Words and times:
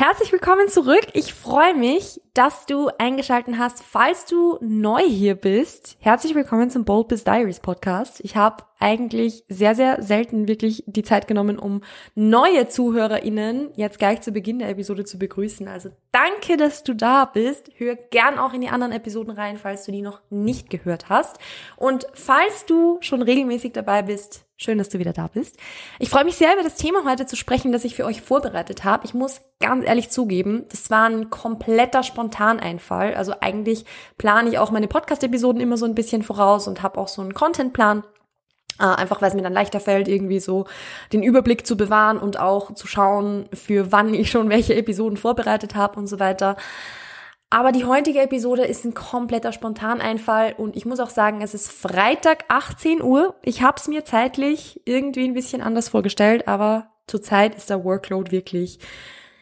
Herzlich 0.00 0.32
willkommen 0.32 0.66
zurück. 0.68 1.08
Ich 1.12 1.34
freue 1.34 1.74
mich, 1.74 2.22
dass 2.32 2.64
du 2.64 2.88
eingeschaltet 2.96 3.56
hast. 3.58 3.82
Falls 3.82 4.24
du 4.24 4.56
neu 4.62 5.02
hier 5.02 5.34
bist, 5.34 5.98
herzlich 6.00 6.34
willkommen 6.34 6.70
zum 6.70 6.86
Bold 6.86 7.08
Biz 7.08 7.24
Diaries 7.24 7.60
Podcast. 7.60 8.18
Ich 8.24 8.34
habe 8.34 8.64
eigentlich 8.78 9.44
sehr, 9.50 9.74
sehr 9.74 10.00
selten 10.00 10.48
wirklich 10.48 10.84
die 10.86 11.02
Zeit 11.02 11.28
genommen, 11.28 11.58
um 11.58 11.82
neue 12.14 12.66
ZuhörerInnen 12.66 13.72
jetzt 13.76 13.98
gleich 13.98 14.22
zu 14.22 14.32
Beginn 14.32 14.58
der 14.58 14.70
Episode 14.70 15.04
zu 15.04 15.18
begrüßen. 15.18 15.68
Also 15.68 15.90
danke, 16.12 16.56
dass 16.56 16.82
du 16.82 16.94
da 16.94 17.26
bist. 17.26 17.70
Hör 17.76 17.94
gern 17.94 18.38
auch 18.38 18.54
in 18.54 18.62
die 18.62 18.70
anderen 18.70 18.94
Episoden 18.94 19.32
rein, 19.34 19.58
falls 19.58 19.84
du 19.84 19.92
die 19.92 20.00
noch 20.00 20.22
nicht 20.30 20.70
gehört 20.70 21.10
hast. 21.10 21.36
Und 21.76 22.06
falls 22.14 22.64
du 22.64 22.96
schon 23.02 23.20
regelmäßig 23.20 23.74
dabei 23.74 24.00
bist, 24.00 24.46
Schön, 24.62 24.76
dass 24.76 24.90
du 24.90 24.98
wieder 24.98 25.14
da 25.14 25.26
bist. 25.26 25.56
Ich 25.98 26.10
freue 26.10 26.26
mich 26.26 26.36
sehr, 26.36 26.52
über 26.52 26.62
das 26.62 26.74
Thema 26.74 27.06
heute 27.06 27.24
zu 27.24 27.34
sprechen, 27.34 27.72
das 27.72 27.86
ich 27.86 27.94
für 27.94 28.04
euch 28.04 28.20
vorbereitet 28.20 28.84
habe. 28.84 29.06
Ich 29.06 29.14
muss 29.14 29.40
ganz 29.58 29.86
ehrlich 29.86 30.10
zugeben, 30.10 30.66
das 30.68 30.90
war 30.90 31.08
ein 31.08 31.30
kompletter 31.30 32.02
Spontaneinfall. 32.02 33.14
Also 33.14 33.32
eigentlich 33.40 33.86
plane 34.18 34.50
ich 34.50 34.58
auch 34.58 34.70
meine 34.70 34.86
Podcast-Episoden 34.86 35.62
immer 35.62 35.78
so 35.78 35.86
ein 35.86 35.94
bisschen 35.94 36.22
voraus 36.22 36.68
und 36.68 36.82
habe 36.82 37.00
auch 37.00 37.08
so 37.08 37.22
einen 37.22 37.32
Contentplan. 37.32 38.04
Äh, 38.78 38.84
einfach 38.84 39.22
weil 39.22 39.30
es 39.30 39.34
mir 39.34 39.40
dann 39.40 39.54
leichter 39.54 39.80
fällt, 39.80 40.08
irgendwie 40.08 40.40
so 40.40 40.66
den 41.14 41.22
Überblick 41.22 41.66
zu 41.66 41.78
bewahren 41.78 42.18
und 42.18 42.38
auch 42.38 42.74
zu 42.74 42.86
schauen, 42.86 43.48
für 43.54 43.92
wann 43.92 44.12
ich 44.12 44.30
schon 44.30 44.50
welche 44.50 44.74
Episoden 44.74 45.16
vorbereitet 45.16 45.74
habe 45.74 45.98
und 45.98 46.06
so 46.06 46.20
weiter. 46.20 46.56
Aber 47.52 47.72
die 47.72 47.84
heutige 47.84 48.20
Episode 48.20 48.64
ist 48.64 48.84
ein 48.84 48.94
kompletter 48.94 49.52
Spontaneinfall 49.52 50.54
und 50.56 50.76
ich 50.76 50.86
muss 50.86 51.00
auch 51.00 51.10
sagen, 51.10 51.42
es 51.42 51.52
ist 51.52 51.70
Freitag 51.70 52.44
18 52.46 53.02
Uhr. 53.02 53.34
Ich 53.42 53.62
habe 53.62 53.76
es 53.76 53.88
mir 53.88 54.04
zeitlich 54.04 54.80
irgendwie 54.84 55.24
ein 55.24 55.34
bisschen 55.34 55.60
anders 55.60 55.88
vorgestellt, 55.88 56.46
aber 56.46 56.92
zurzeit 57.08 57.56
ist 57.56 57.68
der 57.68 57.84
Workload 57.84 58.30
wirklich, 58.30 58.78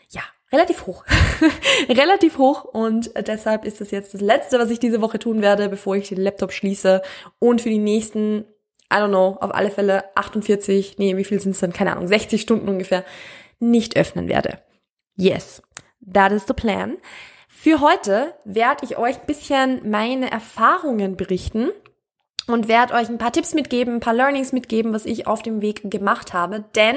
ja, 0.09 0.23
relativ 0.51 0.87
hoch. 0.87 1.05
relativ 1.91 2.39
hoch 2.39 2.65
und 2.65 3.11
deshalb 3.27 3.67
ist 3.67 3.83
das 3.83 3.91
jetzt 3.91 4.15
das 4.15 4.23
Letzte, 4.23 4.59
was 4.59 4.71
ich 4.71 4.81
diese 4.81 5.03
Woche 5.03 5.19
tun 5.19 5.43
werde, 5.43 5.69
bevor 5.69 5.95
ich 5.95 6.09
den 6.09 6.23
Laptop 6.23 6.53
schließe 6.53 7.03
und 7.39 7.61
für 7.61 7.69
die 7.69 7.77
nächsten, 7.77 8.47
I 8.91 8.97
don't 8.97 9.09
know, 9.09 9.37
auf 9.39 9.55
alle 9.55 9.71
Fälle 9.71 10.05
48, 10.17 10.97
nee, 10.97 11.15
wie 11.19 11.25
viel 11.25 11.41
sind 11.41 11.51
es 11.51 11.61
dann? 11.61 11.75
Keine 11.75 11.93
Ahnung, 11.93 12.09
60 12.09 12.41
Stunden 12.41 12.71
ungefähr, 12.71 13.05
nicht 13.59 13.99
öffnen 13.99 14.29
werde. 14.29 14.63
Yes, 15.15 15.61
that 16.11 16.33
is 16.33 16.47
the 16.47 16.55
plan. 16.55 16.97
Für 17.51 17.81
heute 17.81 18.35
werde 18.45 18.85
ich 18.85 18.99
euch 18.99 19.19
ein 19.19 19.27
bisschen 19.27 19.91
meine 19.91 20.31
Erfahrungen 20.31 21.17
berichten 21.17 21.71
und 22.47 22.69
werde 22.69 22.95
euch 22.95 23.09
ein 23.09 23.19
paar 23.19 23.33
Tipps 23.33 23.55
mitgeben, 23.55 23.95
ein 23.95 24.01
paar 24.01 24.15
Learnings 24.15 24.53
mitgeben, 24.53 24.93
was 24.93 25.07
ich 25.07 25.27
auf 25.27 25.43
dem 25.43 25.63
Weg 25.63 25.91
gemacht 25.91 26.35
habe. 26.35 26.65
Denn 26.77 26.97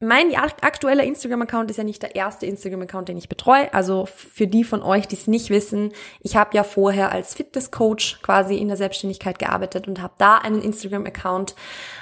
mein 0.00 0.34
aktueller 0.34 1.04
Instagram-Account 1.04 1.70
ist 1.70 1.76
ja 1.76 1.84
nicht 1.84 2.02
der 2.02 2.14
erste 2.14 2.44
Instagram-Account, 2.44 3.08
den 3.08 3.16
ich 3.16 3.28
betreue. 3.28 3.72
Also 3.72 4.06
für 4.06 4.46
die 4.46 4.64
von 4.64 4.82
euch, 4.82 5.08
die 5.08 5.14
es 5.14 5.28
nicht 5.28 5.48
wissen, 5.48 5.92
ich 6.20 6.36
habe 6.36 6.56
ja 6.56 6.62
vorher 6.62 7.10
als 7.12 7.34
Fitness-Coach 7.34 8.20
quasi 8.20 8.56
in 8.56 8.68
der 8.68 8.76
Selbstständigkeit 8.76 9.38
gearbeitet 9.38 9.88
und 9.88 10.02
habe 10.02 10.14
da 10.18 10.38
einen 10.38 10.60
Instagram-Account 10.60 11.54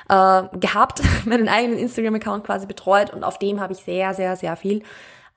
äh, 0.09 0.43
gehabt, 0.59 1.03
meinen 1.27 1.49
eigenen 1.49 1.79
Instagram-Account 1.79 2.45
quasi 2.45 2.67
betreut 2.67 3.13
und 3.13 3.23
auf 3.23 3.39
dem 3.39 3.61
habe 3.61 3.73
ich 3.73 3.81
sehr, 3.81 4.15
sehr, 4.15 4.35
sehr 4.35 4.57
viel 4.57 4.83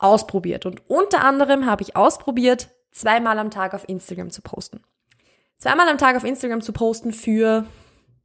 ausprobiert. 0.03 0.66
Und 0.66 0.90
unter 0.90 1.24
anderem 1.24 1.66
habe 1.66 1.81
ich 1.81 1.96
ausprobiert, 1.96 2.69
zweimal 2.91 3.40
am 3.40 3.52
Tag 3.52 3.74
auf 3.74 3.88
Instagram 3.88 4.30
zu 4.30 4.41
posten. 4.41 4.81
Zweimal 5.58 5.88
am 5.88 5.97
Tag 5.97 6.16
auf 6.16 6.24
Instagram 6.24 6.62
zu 6.62 6.74
posten 6.74 7.14
für, 7.14 7.66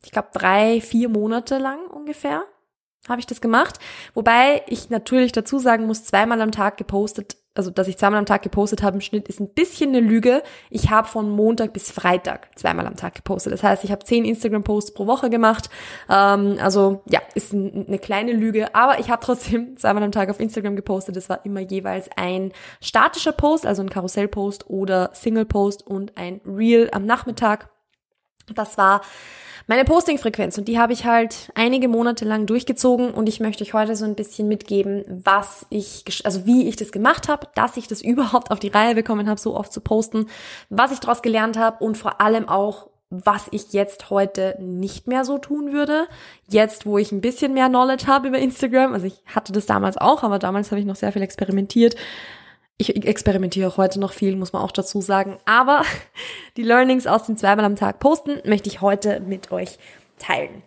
ich 0.04 0.10
glaube, 0.10 0.28
drei, 0.32 0.80
vier 0.80 1.08
Monate 1.08 1.58
lang 1.58 1.86
ungefähr 1.88 2.42
habe 3.08 3.20
ich 3.20 3.26
das 3.26 3.40
gemacht. 3.40 3.78
Wobei 4.12 4.62
ich 4.66 4.90
natürlich 4.90 5.32
dazu 5.32 5.58
sagen 5.58 5.86
muss, 5.86 6.04
zweimal 6.04 6.42
am 6.42 6.52
Tag 6.52 6.76
gepostet 6.76 7.37
also 7.58 7.72
dass 7.72 7.88
ich 7.88 7.98
zweimal 7.98 8.20
am 8.20 8.26
Tag 8.26 8.42
gepostet 8.42 8.84
habe 8.84 8.94
im 8.94 9.00
Schnitt, 9.00 9.28
ist 9.28 9.40
ein 9.40 9.48
bisschen 9.48 9.90
eine 9.90 10.00
Lüge. 10.00 10.44
Ich 10.70 10.90
habe 10.90 11.08
von 11.08 11.28
Montag 11.28 11.72
bis 11.72 11.90
Freitag 11.90 12.56
zweimal 12.56 12.86
am 12.86 12.94
Tag 12.94 13.16
gepostet. 13.16 13.52
Das 13.52 13.64
heißt, 13.64 13.82
ich 13.82 13.90
habe 13.90 14.04
zehn 14.04 14.24
Instagram-Posts 14.24 14.94
pro 14.94 15.08
Woche 15.08 15.28
gemacht. 15.28 15.68
Ähm, 16.08 16.56
also 16.62 17.02
ja, 17.06 17.20
ist 17.34 17.52
ein, 17.52 17.86
eine 17.88 17.98
kleine 17.98 18.32
Lüge, 18.32 18.74
aber 18.76 19.00
ich 19.00 19.10
habe 19.10 19.24
trotzdem 19.24 19.76
zweimal 19.76 20.04
am 20.04 20.12
Tag 20.12 20.30
auf 20.30 20.38
Instagram 20.38 20.76
gepostet. 20.76 21.16
Das 21.16 21.28
war 21.28 21.44
immer 21.44 21.60
jeweils 21.60 22.08
ein 22.16 22.52
statischer 22.80 23.32
Post, 23.32 23.66
also 23.66 23.82
ein 23.82 23.90
Karussell-Post 23.90 24.70
oder 24.70 25.10
Single-Post 25.12 25.84
und 25.84 26.16
ein 26.16 26.40
Reel 26.46 26.88
am 26.92 27.06
Nachmittag. 27.06 27.70
Das 28.54 28.78
war 28.78 29.02
meine 29.68 29.84
Postingfrequenz 29.84 30.56
und 30.56 30.66
die 30.66 30.78
habe 30.78 30.94
ich 30.94 31.04
halt 31.04 31.52
einige 31.54 31.88
Monate 31.88 32.24
lang 32.24 32.46
durchgezogen 32.46 33.10
und 33.10 33.28
ich 33.28 33.38
möchte 33.38 33.62
euch 33.62 33.74
heute 33.74 33.96
so 33.96 34.06
ein 34.06 34.14
bisschen 34.14 34.48
mitgeben, 34.48 35.04
was 35.06 35.66
ich, 35.68 36.04
also 36.24 36.46
wie 36.46 36.68
ich 36.68 36.76
das 36.76 36.90
gemacht 36.90 37.28
habe, 37.28 37.48
dass 37.54 37.76
ich 37.76 37.86
das 37.86 38.00
überhaupt 38.02 38.50
auf 38.50 38.58
die 38.58 38.68
Reihe 38.68 38.94
bekommen 38.94 39.28
habe, 39.28 39.38
so 39.38 39.54
oft 39.54 39.72
zu 39.72 39.82
posten, 39.82 40.26
was 40.70 40.90
ich 40.90 41.00
daraus 41.00 41.20
gelernt 41.20 41.58
habe 41.58 41.84
und 41.84 41.98
vor 41.98 42.22
allem 42.22 42.48
auch, 42.48 42.88
was 43.10 43.48
ich 43.50 43.72
jetzt 43.74 44.08
heute 44.08 44.56
nicht 44.58 45.06
mehr 45.06 45.24
so 45.24 45.38
tun 45.38 45.72
würde. 45.72 46.06
Jetzt, 46.48 46.86
wo 46.86 46.98
ich 46.98 47.12
ein 47.12 47.20
bisschen 47.20 47.52
mehr 47.54 47.68
Knowledge 47.68 48.06
habe 48.06 48.28
über 48.28 48.38
Instagram, 48.38 48.94
also 48.94 49.06
ich 49.06 49.22
hatte 49.26 49.52
das 49.52 49.66
damals 49.66 49.98
auch, 49.98 50.22
aber 50.22 50.38
damals 50.38 50.70
habe 50.70 50.80
ich 50.80 50.86
noch 50.86 50.96
sehr 50.96 51.12
viel 51.12 51.22
experimentiert, 51.22 51.94
ich 52.78 53.04
experimentiere 53.04 53.68
auch 53.68 53.76
heute 53.76 53.98
noch 53.98 54.12
viel, 54.12 54.36
muss 54.36 54.52
man 54.52 54.62
auch 54.62 54.70
dazu 54.70 55.00
sagen. 55.00 55.36
Aber 55.44 55.82
die 56.56 56.62
Learnings 56.62 57.06
aus 57.06 57.24
dem 57.24 57.36
zweimal 57.36 57.64
am 57.64 57.76
Tag 57.76 57.98
posten 57.98 58.40
möchte 58.44 58.68
ich 58.68 58.80
heute 58.80 59.20
mit 59.20 59.50
euch 59.50 59.78
teilen. 60.18 60.62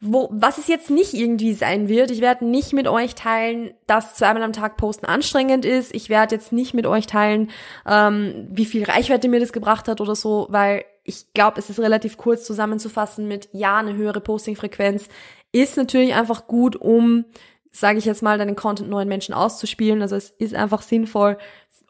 Wo, 0.00 0.28
was 0.30 0.58
es 0.58 0.68
jetzt 0.68 0.90
nicht 0.90 1.14
irgendwie 1.14 1.54
sein 1.54 1.88
wird, 1.88 2.10
ich 2.10 2.20
werde 2.20 2.44
nicht 2.44 2.72
mit 2.74 2.88
euch 2.88 3.14
teilen, 3.14 3.72
dass 3.86 4.14
zweimal 4.14 4.42
am 4.42 4.52
Tag 4.52 4.76
posten 4.76 5.06
anstrengend 5.06 5.64
ist. 5.64 5.94
Ich 5.94 6.10
werde 6.10 6.34
jetzt 6.34 6.52
nicht 6.52 6.74
mit 6.74 6.86
euch 6.86 7.06
teilen, 7.06 7.50
ähm, 7.88 8.48
wie 8.50 8.66
viel 8.66 8.84
Reichweite 8.84 9.28
mir 9.28 9.40
das 9.40 9.52
gebracht 9.52 9.88
hat 9.88 10.02
oder 10.02 10.14
so, 10.14 10.46
weil 10.50 10.84
ich 11.04 11.32
glaube, 11.32 11.58
es 11.58 11.70
ist 11.70 11.78
relativ 11.78 12.16
kurz 12.16 12.44
zusammenzufassen 12.44 13.28
mit, 13.28 13.48
ja, 13.52 13.76
eine 13.78 13.94
höhere 13.94 14.20
Postingfrequenz 14.20 15.08
ist 15.54 15.76
natürlich 15.76 16.14
einfach 16.14 16.48
gut, 16.48 16.74
um 16.74 17.24
sage 17.74 17.98
ich 17.98 18.04
jetzt 18.04 18.22
mal, 18.22 18.38
deinen 18.38 18.56
Content 18.56 18.88
neuen 18.88 19.08
Menschen 19.08 19.34
auszuspielen. 19.34 20.00
Also 20.00 20.16
es 20.16 20.30
ist 20.30 20.54
einfach 20.54 20.82
sinnvoll, 20.82 21.38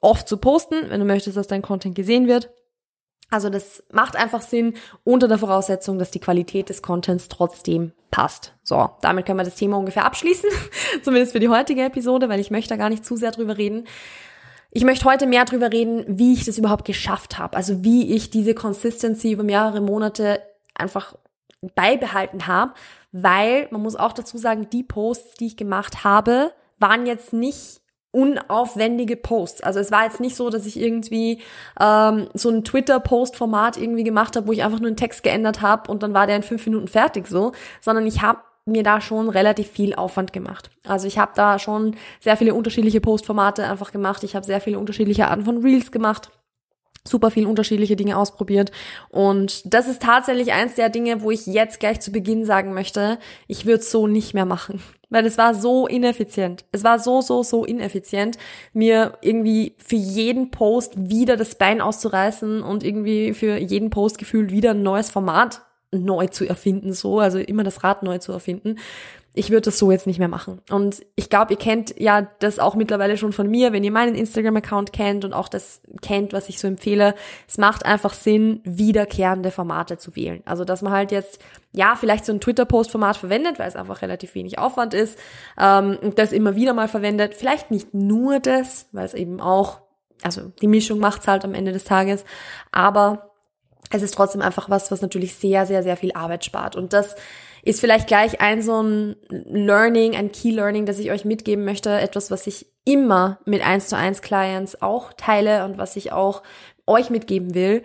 oft 0.00 0.28
zu 0.28 0.38
posten, 0.38 0.76
wenn 0.88 1.00
du 1.00 1.06
möchtest, 1.06 1.36
dass 1.36 1.46
dein 1.46 1.62
Content 1.62 1.94
gesehen 1.94 2.26
wird. 2.26 2.50
Also 3.30 3.50
das 3.50 3.82
macht 3.90 4.16
einfach 4.16 4.42
Sinn 4.42 4.74
unter 5.02 5.28
der 5.28 5.38
Voraussetzung, 5.38 5.98
dass 5.98 6.10
die 6.10 6.20
Qualität 6.20 6.68
des 6.68 6.82
Contents 6.82 7.28
trotzdem 7.28 7.92
passt. 8.10 8.54
So, 8.62 8.90
damit 9.00 9.26
können 9.26 9.38
wir 9.38 9.44
das 9.44 9.56
Thema 9.56 9.76
ungefähr 9.76 10.04
abschließen, 10.04 10.50
zumindest 11.02 11.32
für 11.32 11.40
die 11.40 11.48
heutige 11.48 11.82
Episode, 11.82 12.28
weil 12.28 12.40
ich 12.40 12.50
möchte 12.50 12.70
da 12.70 12.76
gar 12.76 12.90
nicht 12.90 13.04
zu 13.04 13.16
sehr 13.16 13.32
drüber 13.32 13.58
reden. 13.58 13.86
Ich 14.70 14.84
möchte 14.84 15.04
heute 15.04 15.26
mehr 15.26 15.44
drüber 15.44 15.72
reden, 15.72 16.04
wie 16.06 16.32
ich 16.32 16.44
das 16.44 16.58
überhaupt 16.58 16.84
geschafft 16.84 17.38
habe. 17.38 17.56
Also 17.56 17.84
wie 17.84 18.14
ich 18.14 18.30
diese 18.30 18.54
Consistency 18.54 19.32
über 19.32 19.42
mehrere 19.42 19.80
Monate 19.80 20.42
einfach 20.74 21.14
beibehalten 21.74 22.46
habe 22.46 22.74
weil 23.16 23.68
man 23.70 23.80
muss 23.80 23.94
auch 23.94 24.12
dazu 24.12 24.38
sagen, 24.38 24.68
die 24.70 24.82
Posts, 24.82 25.34
die 25.34 25.46
ich 25.46 25.56
gemacht 25.56 26.02
habe, 26.02 26.52
waren 26.80 27.06
jetzt 27.06 27.32
nicht 27.32 27.80
unaufwendige 28.10 29.16
Posts. 29.16 29.62
Also 29.62 29.78
es 29.78 29.92
war 29.92 30.04
jetzt 30.04 30.18
nicht 30.18 30.34
so, 30.34 30.50
dass 30.50 30.66
ich 30.66 30.78
irgendwie 30.78 31.40
ähm, 31.80 32.26
so 32.34 32.50
ein 32.50 32.64
Twitter-Post-Format 32.64 33.76
irgendwie 33.76 34.02
gemacht 34.02 34.34
habe, 34.34 34.48
wo 34.48 34.52
ich 34.52 34.64
einfach 34.64 34.80
nur 34.80 34.88
einen 34.88 34.96
Text 34.96 35.22
geändert 35.22 35.62
habe 35.62 35.90
und 35.92 36.02
dann 36.02 36.12
war 36.12 36.26
der 36.26 36.36
in 36.36 36.42
fünf 36.42 36.66
Minuten 36.66 36.88
fertig 36.88 37.28
so, 37.28 37.52
sondern 37.80 38.04
ich 38.04 38.20
habe 38.20 38.40
mir 38.66 38.82
da 38.82 39.00
schon 39.00 39.28
relativ 39.28 39.68
viel 39.68 39.94
Aufwand 39.94 40.32
gemacht. 40.32 40.70
Also 40.84 41.06
ich 41.06 41.18
habe 41.18 41.32
da 41.36 41.60
schon 41.60 41.94
sehr 42.18 42.36
viele 42.36 42.54
unterschiedliche 42.54 43.00
Postformate 43.00 43.64
einfach 43.64 43.92
gemacht. 43.92 44.24
Ich 44.24 44.34
habe 44.34 44.44
sehr 44.44 44.60
viele 44.60 44.80
unterschiedliche 44.80 45.28
Arten 45.28 45.44
von 45.44 45.62
Reels 45.62 45.92
gemacht 45.92 46.30
super 47.06 47.30
viel 47.30 47.46
unterschiedliche 47.46 47.96
Dinge 47.96 48.16
ausprobiert. 48.16 48.72
Und 49.10 49.62
das 49.72 49.88
ist 49.88 50.02
tatsächlich 50.02 50.52
eins 50.52 50.74
der 50.74 50.88
Dinge, 50.88 51.22
wo 51.22 51.30
ich 51.30 51.46
jetzt 51.46 51.78
gleich 51.78 52.00
zu 52.00 52.10
Beginn 52.10 52.46
sagen 52.46 52.72
möchte, 52.72 53.18
ich 53.46 53.66
würde 53.66 53.82
so 53.82 54.06
nicht 54.06 54.34
mehr 54.34 54.46
machen. 54.46 54.80
Weil 55.10 55.26
es 55.26 55.38
war 55.38 55.54
so 55.54 55.86
ineffizient. 55.86 56.64
Es 56.72 56.82
war 56.82 56.98
so, 56.98 57.20
so, 57.20 57.42
so 57.42 57.64
ineffizient, 57.64 58.36
mir 58.72 59.16
irgendwie 59.20 59.74
für 59.78 59.96
jeden 59.96 60.50
Post 60.50 61.08
wieder 61.08 61.36
das 61.36 61.54
Bein 61.56 61.80
auszureißen 61.80 62.62
und 62.62 62.82
irgendwie 62.82 63.32
für 63.32 63.56
jeden 63.58 63.90
Post 63.90 64.18
gefühlt 64.18 64.50
wieder 64.50 64.70
ein 64.70 64.82
neues 64.82 65.10
Format 65.10 65.60
neu 65.92 66.26
zu 66.26 66.44
erfinden, 66.44 66.92
so, 66.92 67.20
also 67.20 67.38
immer 67.38 67.62
das 67.62 67.84
Rad 67.84 68.02
neu 68.02 68.18
zu 68.18 68.32
erfinden 68.32 68.76
ich 69.36 69.50
würde 69.50 69.62
das 69.62 69.78
so 69.78 69.90
jetzt 69.90 70.06
nicht 70.06 70.20
mehr 70.20 70.28
machen. 70.28 70.60
Und 70.70 71.04
ich 71.16 71.28
glaube, 71.28 71.52
ihr 71.52 71.58
kennt 71.58 71.98
ja 71.98 72.28
das 72.38 72.60
auch 72.60 72.76
mittlerweile 72.76 73.16
schon 73.16 73.32
von 73.32 73.50
mir, 73.50 73.72
wenn 73.72 73.82
ihr 73.82 73.90
meinen 73.90 74.14
Instagram-Account 74.14 74.92
kennt 74.92 75.24
und 75.24 75.32
auch 75.32 75.48
das 75.48 75.82
kennt, 76.02 76.32
was 76.32 76.48
ich 76.48 76.60
so 76.60 76.68
empfehle. 76.68 77.16
Es 77.48 77.58
macht 77.58 77.84
einfach 77.84 78.14
Sinn, 78.14 78.60
wiederkehrende 78.62 79.50
Formate 79.50 79.98
zu 79.98 80.14
wählen. 80.14 80.42
Also, 80.44 80.64
dass 80.64 80.82
man 80.82 80.92
halt 80.92 81.10
jetzt, 81.10 81.40
ja, 81.72 81.96
vielleicht 81.98 82.24
so 82.24 82.32
ein 82.32 82.40
Twitter-Post-Format 82.40 83.16
verwendet, 83.16 83.58
weil 83.58 83.66
es 83.66 83.74
einfach 83.74 84.02
relativ 84.02 84.36
wenig 84.36 84.60
Aufwand 84.60 84.94
ist, 84.94 85.18
ähm, 85.60 85.98
und 86.00 86.20
das 86.20 86.32
immer 86.32 86.54
wieder 86.54 86.72
mal 86.72 86.88
verwendet. 86.88 87.34
Vielleicht 87.34 87.72
nicht 87.72 87.92
nur 87.92 88.38
das, 88.38 88.86
weil 88.92 89.04
es 89.04 89.14
eben 89.14 89.40
auch, 89.40 89.80
also 90.22 90.42
die 90.62 90.68
Mischung 90.68 91.00
macht's 91.00 91.26
halt 91.26 91.44
am 91.44 91.54
Ende 91.54 91.72
des 91.72 91.82
Tages, 91.82 92.24
aber 92.70 93.32
es 93.90 94.02
ist 94.02 94.14
trotzdem 94.14 94.42
einfach 94.42 94.70
was, 94.70 94.92
was 94.92 95.02
natürlich 95.02 95.34
sehr, 95.34 95.66
sehr, 95.66 95.82
sehr 95.82 95.96
viel 95.96 96.12
Arbeit 96.12 96.44
spart. 96.44 96.76
Und 96.76 96.92
das 96.92 97.16
ist 97.64 97.80
vielleicht 97.80 98.06
gleich 98.06 98.40
ein 98.40 98.60
so 98.60 98.82
ein 98.82 99.16
Learning, 99.28 100.14
ein 100.14 100.32
Key 100.32 100.50
Learning, 100.50 100.84
das 100.84 100.98
ich 100.98 101.10
euch 101.10 101.24
mitgeben 101.24 101.64
möchte. 101.64 101.90
Etwas, 101.90 102.30
was 102.30 102.46
ich 102.46 102.66
immer 102.84 103.38
mit 103.46 103.66
1 103.66 103.88
zu 103.88 103.96
1 103.96 104.20
Clients 104.20 104.82
auch 104.82 105.14
teile 105.14 105.64
und 105.64 105.78
was 105.78 105.96
ich 105.96 106.12
auch 106.12 106.42
euch 106.86 107.08
mitgeben 107.08 107.54
will. 107.54 107.82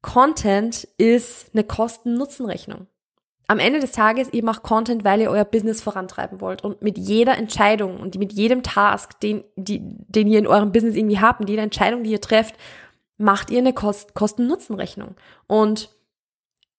Content 0.00 0.86
ist 0.96 1.50
eine 1.52 1.64
Kosten-Nutzen-Rechnung. 1.64 2.86
Am 3.48 3.58
Ende 3.58 3.80
des 3.80 3.92
Tages, 3.92 4.32
ihr 4.32 4.44
macht 4.44 4.62
Content, 4.62 5.04
weil 5.04 5.20
ihr 5.20 5.30
euer 5.30 5.44
Business 5.44 5.82
vorantreiben 5.82 6.40
wollt. 6.40 6.62
Und 6.62 6.80
mit 6.80 6.96
jeder 6.96 7.36
Entscheidung 7.36 7.98
und 7.98 8.16
mit 8.16 8.32
jedem 8.32 8.62
Task, 8.62 9.18
den, 9.20 9.42
die, 9.56 9.80
den 9.82 10.28
ihr 10.28 10.38
in 10.38 10.46
eurem 10.46 10.70
Business 10.70 10.94
irgendwie 10.94 11.18
habt, 11.18 11.40
mit 11.40 11.48
jeder 11.48 11.62
Entscheidung, 11.62 12.04
die 12.04 12.12
ihr 12.12 12.20
trefft, 12.20 12.54
macht 13.18 13.50
ihr 13.50 13.58
eine 13.58 13.72
Kost 13.72 14.14
Kosten-Nutzen-Rechnung. 14.14 15.16
Und 15.48 15.90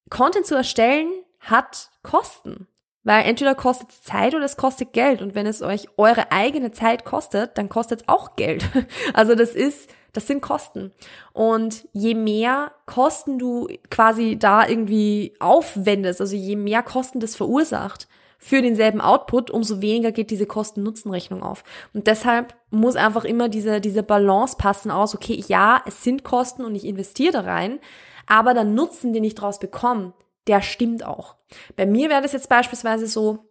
Content 0.10 0.46
zu 0.46 0.56
erstellen 0.56 1.10
hat 1.46 1.90
Kosten. 2.04 2.68
Weil 3.04 3.26
entweder 3.26 3.54
kostet 3.54 3.92
es 3.92 4.02
Zeit 4.02 4.34
oder 4.34 4.46
es 4.46 4.58
kostet 4.58 4.92
Geld. 4.92 5.22
Und 5.22 5.36
wenn 5.36 5.46
es 5.46 5.62
euch 5.62 5.88
eure 5.96 6.32
eigene 6.32 6.72
Zeit 6.72 7.06
kostet, 7.06 7.58
dann 7.58 7.70
kostet 7.70 8.02
es 8.02 8.08
auch 8.08 8.36
Geld. 8.36 8.66
Also 9.14 9.36
das 9.36 9.52
ist, 9.52 9.90
das 10.12 10.26
sind 10.26 10.42
Kosten. 10.42 10.92
Und 11.32 11.88
je 11.94 12.16
mehr 12.16 12.72
Kosten 12.88 13.38
du 13.38 13.68
quasi 13.92 14.38
da 14.38 14.68
irgendwie 14.68 15.34
aufwendest, 15.40 16.20
also 16.20 16.36
je 16.36 16.56
mehr 16.56 16.82
Kosten 16.82 17.20
das 17.20 17.36
verursacht 17.36 18.08
für 18.40 18.62
denselben 18.62 19.02
Output, 19.02 19.52
umso 19.52 19.82
weniger 19.82 20.12
geht 20.12 20.32
diese 20.32 20.46
Kosten-Nutzen-Rechnung 20.46 21.44
auf. 21.44 21.64
Und 21.94 22.08
deshalb 22.08 22.56
muss 22.70 22.96
einfach 22.96 23.24
immer 23.24 23.50
diese, 23.50 23.82
diese 23.82 24.04
Balance 24.04 24.58
passen 24.58 24.92
aus, 24.92 25.16
okay, 25.16 25.44
ja, 25.48 25.82
es 25.86 26.04
sind 26.04 26.24
Kosten 26.24 26.66
und 26.66 26.76
ich 26.76 26.86
investiere 26.86 27.34
da 27.34 27.42
rein, 27.42 27.80
aber 28.28 28.54
der 28.54 28.64
Nutzen, 28.64 29.14
den 29.14 29.24
ich 29.24 29.36
daraus 29.36 29.60
bekomme, 29.60 30.14
der 30.48 30.62
stimmt 30.62 31.06
auch. 31.06 31.36
Bei 31.76 31.86
mir 31.86 32.10
wäre 32.10 32.22
das 32.22 32.34
jetzt 32.34 32.50
beispielsweise 32.50 33.08
so, 33.08 33.46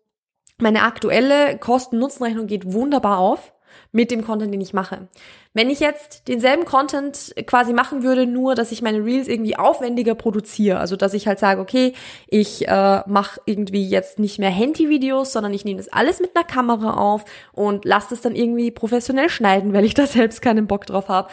meine 0.59 0.83
aktuelle 0.83 1.59
Kosten-Nutzen-Rechnung 1.59 2.47
geht 2.47 2.73
wunderbar 2.73 3.19
auf 3.19 3.53
mit 3.91 4.11
dem 4.11 4.25
Content, 4.25 4.53
den 4.53 4.61
ich 4.61 4.73
mache. 4.73 5.09
Wenn 5.53 5.71
ich 5.71 5.81
jetzt 5.81 6.29
denselben 6.29 6.65
Content 6.65 7.35
quasi 7.47 7.73
machen 7.73 8.03
würde, 8.03 8.27
nur 8.27 8.55
dass 8.55 8.73
ich 8.73 8.83
meine 8.83 9.05
Reels 9.05 9.29
irgendwie 9.29 9.57
aufwendiger 9.57 10.15
produziere, 10.15 10.79
also 10.79 10.97
dass 10.97 11.15
ich 11.15 11.27
halt 11.27 11.39
sage, 11.39 11.61
okay, 11.61 11.93
ich 12.29 12.67
äh, 12.69 13.03
mache 13.07 13.41
irgendwie 13.47 13.89
jetzt 13.89 14.19
nicht 14.19 14.39
mehr 14.39 14.51
Handy-Videos, 14.51 15.33
sondern 15.33 15.53
ich 15.53 15.65
nehme 15.65 15.79
das 15.79 15.93
alles 15.93 16.21
mit 16.21 16.37
einer 16.37 16.45
Kamera 16.45 16.95
auf 16.95 17.25
und 17.53 17.85
lasse 17.85 18.11
das 18.11 18.21
dann 18.21 18.35
irgendwie 18.35 18.71
professionell 18.71 19.29
schneiden, 19.29 19.73
weil 19.73 19.85
ich 19.85 19.95
da 19.95 20.07
selbst 20.09 20.43
keinen 20.43 20.67
Bock 20.67 20.87
drauf 20.87 21.09
habe, 21.09 21.29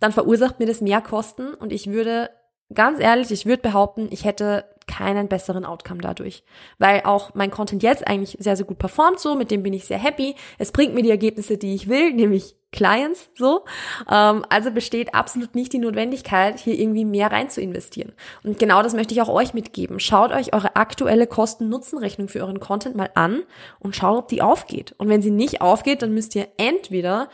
dann 0.00 0.12
verursacht 0.12 0.58
mir 0.58 0.66
das 0.66 0.80
mehr 0.80 1.00
Kosten 1.00 1.54
und 1.54 1.72
ich 1.72 1.90
würde 1.90 2.30
ganz 2.74 3.00
ehrlich, 3.00 3.30
ich 3.30 3.46
würde 3.46 3.62
behaupten, 3.62 4.08
ich 4.10 4.24
hätte 4.24 4.64
keinen 4.86 5.28
besseren 5.28 5.64
Outcome 5.64 6.00
dadurch. 6.00 6.44
Weil 6.78 7.02
auch 7.04 7.34
mein 7.34 7.50
Content 7.50 7.82
jetzt 7.82 8.06
eigentlich 8.06 8.36
sehr, 8.38 8.56
sehr 8.56 8.66
gut 8.66 8.78
performt 8.78 9.20
so, 9.20 9.34
mit 9.34 9.50
dem 9.50 9.62
bin 9.62 9.72
ich 9.72 9.84
sehr 9.84 9.98
happy. 9.98 10.34
Es 10.58 10.72
bringt 10.72 10.94
mir 10.94 11.02
die 11.02 11.10
Ergebnisse, 11.10 11.58
die 11.58 11.74
ich 11.74 11.88
will, 11.88 12.12
nämlich 12.12 12.56
Clients 12.72 13.30
so. 13.34 13.64
Ähm, 14.10 14.44
also 14.48 14.70
besteht 14.70 15.14
absolut 15.14 15.54
nicht 15.54 15.72
die 15.72 15.78
Notwendigkeit, 15.78 16.58
hier 16.58 16.78
irgendwie 16.78 17.04
mehr 17.04 17.32
rein 17.32 17.50
zu 17.50 17.60
investieren. 17.60 18.12
Und 18.44 18.58
genau 18.58 18.82
das 18.82 18.94
möchte 18.94 19.14
ich 19.14 19.22
auch 19.22 19.28
euch 19.28 19.54
mitgeben. 19.54 19.98
Schaut 19.98 20.32
euch 20.32 20.52
eure 20.52 20.76
aktuelle 20.76 21.26
Kosten-Nutzen-Rechnung 21.26 22.28
für 22.28 22.40
euren 22.40 22.60
Content 22.60 22.94
mal 22.94 23.10
an 23.14 23.42
und 23.80 23.96
schaut, 23.96 24.18
ob 24.18 24.28
die 24.28 24.42
aufgeht. 24.42 24.94
Und 24.98 25.08
wenn 25.08 25.22
sie 25.22 25.30
nicht 25.30 25.60
aufgeht, 25.60 26.02
dann 26.02 26.12
müsst 26.12 26.34
ihr 26.36 26.48
entweder 26.58 27.28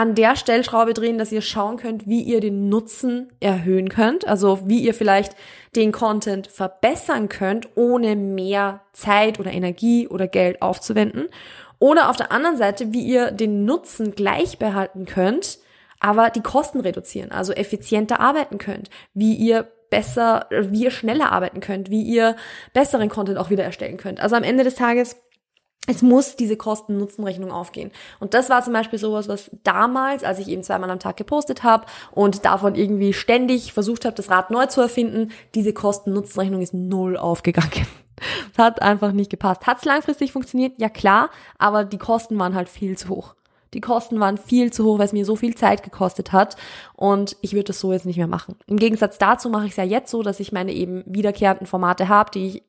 an 0.00 0.14
der 0.14 0.34
Stellschraube 0.34 0.94
drehen, 0.94 1.18
dass 1.18 1.30
ihr 1.30 1.42
schauen 1.42 1.76
könnt, 1.76 2.06
wie 2.06 2.22
ihr 2.22 2.40
den 2.40 2.70
Nutzen 2.70 3.30
erhöhen 3.38 3.90
könnt, 3.90 4.26
also 4.26 4.60
wie 4.64 4.80
ihr 4.80 4.94
vielleicht 4.94 5.36
den 5.76 5.92
Content 5.92 6.46
verbessern 6.46 7.28
könnt, 7.28 7.68
ohne 7.74 8.16
mehr 8.16 8.80
Zeit 8.94 9.38
oder 9.38 9.52
Energie 9.52 10.08
oder 10.08 10.26
Geld 10.26 10.62
aufzuwenden. 10.62 11.28
Oder 11.78 12.08
auf 12.08 12.16
der 12.16 12.32
anderen 12.32 12.56
Seite, 12.56 12.94
wie 12.94 13.02
ihr 13.02 13.30
den 13.30 13.66
Nutzen 13.66 14.14
gleich 14.14 14.56
behalten 14.56 15.04
könnt, 15.04 15.58
aber 15.98 16.30
die 16.30 16.40
Kosten 16.40 16.80
reduzieren, 16.80 17.30
also 17.30 17.52
effizienter 17.52 18.20
arbeiten 18.20 18.56
könnt, 18.56 18.88
wie 19.12 19.34
ihr 19.34 19.68
besser, 19.90 20.46
wie 20.50 20.84
ihr 20.84 20.92
schneller 20.92 21.30
arbeiten 21.30 21.60
könnt, 21.60 21.90
wie 21.90 22.04
ihr 22.04 22.36
besseren 22.72 23.10
Content 23.10 23.36
auch 23.36 23.50
wieder 23.50 23.64
erstellen 23.64 23.98
könnt. 23.98 24.18
Also 24.18 24.34
am 24.34 24.44
Ende 24.44 24.64
des 24.64 24.76
Tages 24.76 25.16
es 25.90 26.02
muss 26.02 26.36
diese 26.36 26.56
Kosten-Nutzen-Rechnung 26.56 27.50
aufgehen. 27.50 27.90
Und 28.20 28.34
das 28.34 28.48
war 28.48 28.62
zum 28.62 28.72
Beispiel 28.72 28.98
sowas, 28.98 29.26
was 29.26 29.50
damals, 29.64 30.22
als 30.22 30.38
ich 30.38 30.48
eben 30.48 30.62
zweimal 30.62 30.88
am 30.88 31.00
Tag 31.00 31.16
gepostet 31.16 31.64
habe 31.64 31.86
und 32.12 32.44
davon 32.44 32.76
irgendwie 32.76 33.12
ständig 33.12 33.72
versucht 33.72 34.04
habe, 34.04 34.14
das 34.14 34.30
Rad 34.30 34.52
neu 34.52 34.66
zu 34.66 34.80
erfinden, 34.80 35.32
diese 35.56 35.72
Kosten-Nutzen-Rechnung 35.72 36.62
ist 36.62 36.74
null 36.74 37.16
aufgegangen. 37.16 37.88
Es 38.52 38.58
hat 38.58 38.80
einfach 38.82 39.10
nicht 39.10 39.30
gepasst. 39.30 39.66
Hat 39.66 39.78
es 39.78 39.84
langfristig 39.84 40.30
funktioniert? 40.30 40.78
Ja 40.78 40.88
klar, 40.88 41.30
aber 41.58 41.84
die 41.84 41.98
Kosten 41.98 42.38
waren 42.38 42.54
halt 42.54 42.68
viel 42.68 42.96
zu 42.96 43.08
hoch. 43.08 43.34
Die 43.74 43.80
Kosten 43.80 44.20
waren 44.20 44.36
viel 44.36 44.72
zu 44.72 44.84
hoch, 44.84 44.98
weil 44.98 45.06
es 45.06 45.12
mir 45.12 45.24
so 45.24 45.34
viel 45.34 45.56
Zeit 45.56 45.82
gekostet 45.82 46.32
hat 46.32 46.56
und 46.94 47.36
ich 47.40 47.52
würde 47.52 47.66
das 47.68 47.80
so 47.80 47.92
jetzt 47.92 48.06
nicht 48.06 48.16
mehr 48.16 48.26
machen. 48.26 48.56
Im 48.66 48.78
Gegensatz 48.78 49.18
dazu 49.18 49.48
mache 49.48 49.66
ich 49.66 49.72
es 49.72 49.76
ja 49.76 49.84
jetzt 49.84 50.10
so, 50.10 50.22
dass 50.22 50.40
ich 50.40 50.50
meine 50.50 50.72
eben 50.72 51.04
wiederkehrenden 51.06 51.68
Formate 51.68 52.08
habe, 52.08 52.32
die 52.32 52.46
ich 52.46 52.62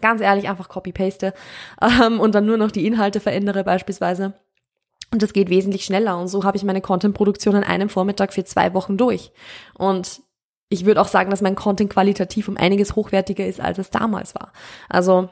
ganz 0.00 0.20
ehrlich 0.20 0.48
einfach 0.48 0.68
copy-paste 0.68 1.34
ähm, 1.82 2.20
und 2.20 2.34
dann 2.34 2.46
nur 2.46 2.56
noch 2.56 2.70
die 2.70 2.86
Inhalte 2.86 3.20
verändere 3.20 3.64
beispielsweise. 3.64 4.34
Und 5.12 5.22
das 5.22 5.34
geht 5.34 5.50
wesentlich 5.50 5.84
schneller. 5.84 6.18
Und 6.18 6.28
so 6.28 6.44
habe 6.44 6.56
ich 6.56 6.64
meine 6.64 6.80
Content-Produktion 6.80 7.54
an 7.54 7.64
einem 7.64 7.90
Vormittag 7.90 8.32
für 8.32 8.44
zwei 8.44 8.72
Wochen 8.72 8.96
durch. 8.96 9.30
Und 9.76 10.22
ich 10.70 10.86
würde 10.86 11.02
auch 11.02 11.08
sagen, 11.08 11.30
dass 11.30 11.42
mein 11.42 11.54
Content 11.54 11.90
qualitativ 11.90 12.48
um 12.48 12.56
einiges 12.56 12.96
hochwertiger 12.96 13.46
ist, 13.46 13.60
als 13.60 13.76
es 13.76 13.90
damals 13.90 14.34
war. 14.34 14.52
Also 14.88 15.28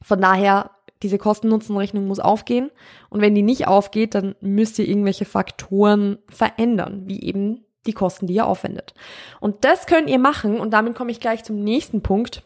von 0.00 0.20
daher, 0.20 0.70
diese 1.02 1.18
Kosten-Nutzen-Rechnung 1.18 2.06
muss 2.06 2.20
aufgehen. 2.20 2.70
Und 3.10 3.20
wenn 3.20 3.34
die 3.34 3.42
nicht 3.42 3.66
aufgeht, 3.66 4.14
dann 4.14 4.36
müsst 4.40 4.78
ihr 4.78 4.86
irgendwelche 4.86 5.24
Faktoren 5.24 6.18
verändern, 6.28 7.02
wie 7.06 7.20
eben 7.20 7.64
die 7.86 7.92
Kosten, 7.92 8.28
die 8.28 8.34
ihr 8.34 8.46
aufwendet. 8.46 8.94
Und 9.40 9.64
das 9.64 9.86
könnt 9.86 10.08
ihr 10.08 10.20
machen. 10.20 10.60
Und 10.60 10.70
damit 10.70 10.94
komme 10.94 11.10
ich 11.10 11.18
gleich 11.18 11.42
zum 11.42 11.64
nächsten 11.64 12.02
Punkt 12.02 12.44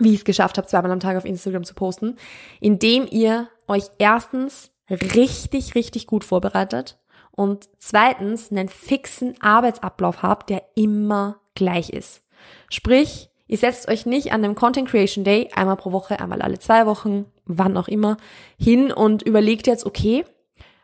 wie 0.00 0.10
ich 0.10 0.20
es 0.20 0.24
geschafft 0.24 0.58
habe, 0.58 0.66
zweimal 0.66 0.90
am 0.90 1.00
Tag 1.00 1.16
auf 1.16 1.24
Instagram 1.24 1.64
zu 1.64 1.74
posten, 1.74 2.16
indem 2.60 3.06
ihr 3.10 3.48
euch 3.68 3.84
erstens 3.98 4.70
richtig, 4.90 5.74
richtig 5.74 6.06
gut 6.06 6.24
vorbereitet 6.24 6.98
und 7.30 7.68
zweitens 7.78 8.50
einen 8.50 8.68
fixen 8.68 9.40
Arbeitsablauf 9.40 10.22
habt, 10.22 10.50
der 10.50 10.62
immer 10.74 11.40
gleich 11.54 11.90
ist. 11.90 12.22
Sprich, 12.68 13.30
ihr 13.46 13.58
setzt 13.58 13.88
euch 13.88 14.06
nicht 14.06 14.32
an 14.32 14.44
einem 14.44 14.54
Content 14.54 14.88
Creation 14.88 15.24
Day 15.24 15.48
einmal 15.54 15.76
pro 15.76 15.92
Woche, 15.92 16.20
einmal 16.20 16.42
alle 16.42 16.58
zwei 16.58 16.86
Wochen, 16.86 17.26
wann 17.44 17.76
auch 17.76 17.88
immer, 17.88 18.16
hin 18.58 18.92
und 18.92 19.22
überlegt 19.22 19.66
jetzt, 19.66 19.86
okay, 19.86 20.24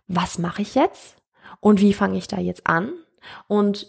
was 0.08 0.38
mache 0.38 0.62
ich 0.62 0.74
jetzt? 0.74 1.16
Und 1.60 1.80
wie 1.80 1.92
fange 1.92 2.18
ich 2.18 2.28
da 2.28 2.38
jetzt 2.38 2.66
an? 2.66 2.92
Und 3.48 3.88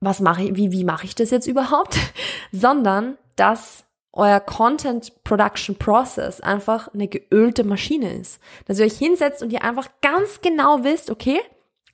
was 0.00 0.20
mache 0.20 0.44
ich, 0.44 0.56
wie, 0.56 0.72
wie 0.72 0.84
mache 0.84 1.06
ich 1.06 1.14
das 1.14 1.30
jetzt 1.30 1.46
überhaupt? 1.46 1.98
Sondern, 2.52 3.16
dass 3.36 3.84
euer 4.14 4.40
Content 4.40 5.12
Production 5.24 5.76
Process 5.76 6.40
einfach 6.40 6.88
eine 6.94 7.08
geölte 7.08 7.64
Maschine 7.64 8.14
ist. 8.14 8.40
Dass 8.66 8.78
ihr 8.78 8.86
euch 8.86 8.96
hinsetzt 8.96 9.42
und 9.42 9.52
ihr 9.52 9.62
einfach 9.62 9.88
ganz 10.00 10.40
genau 10.40 10.84
wisst, 10.84 11.10
okay, 11.10 11.40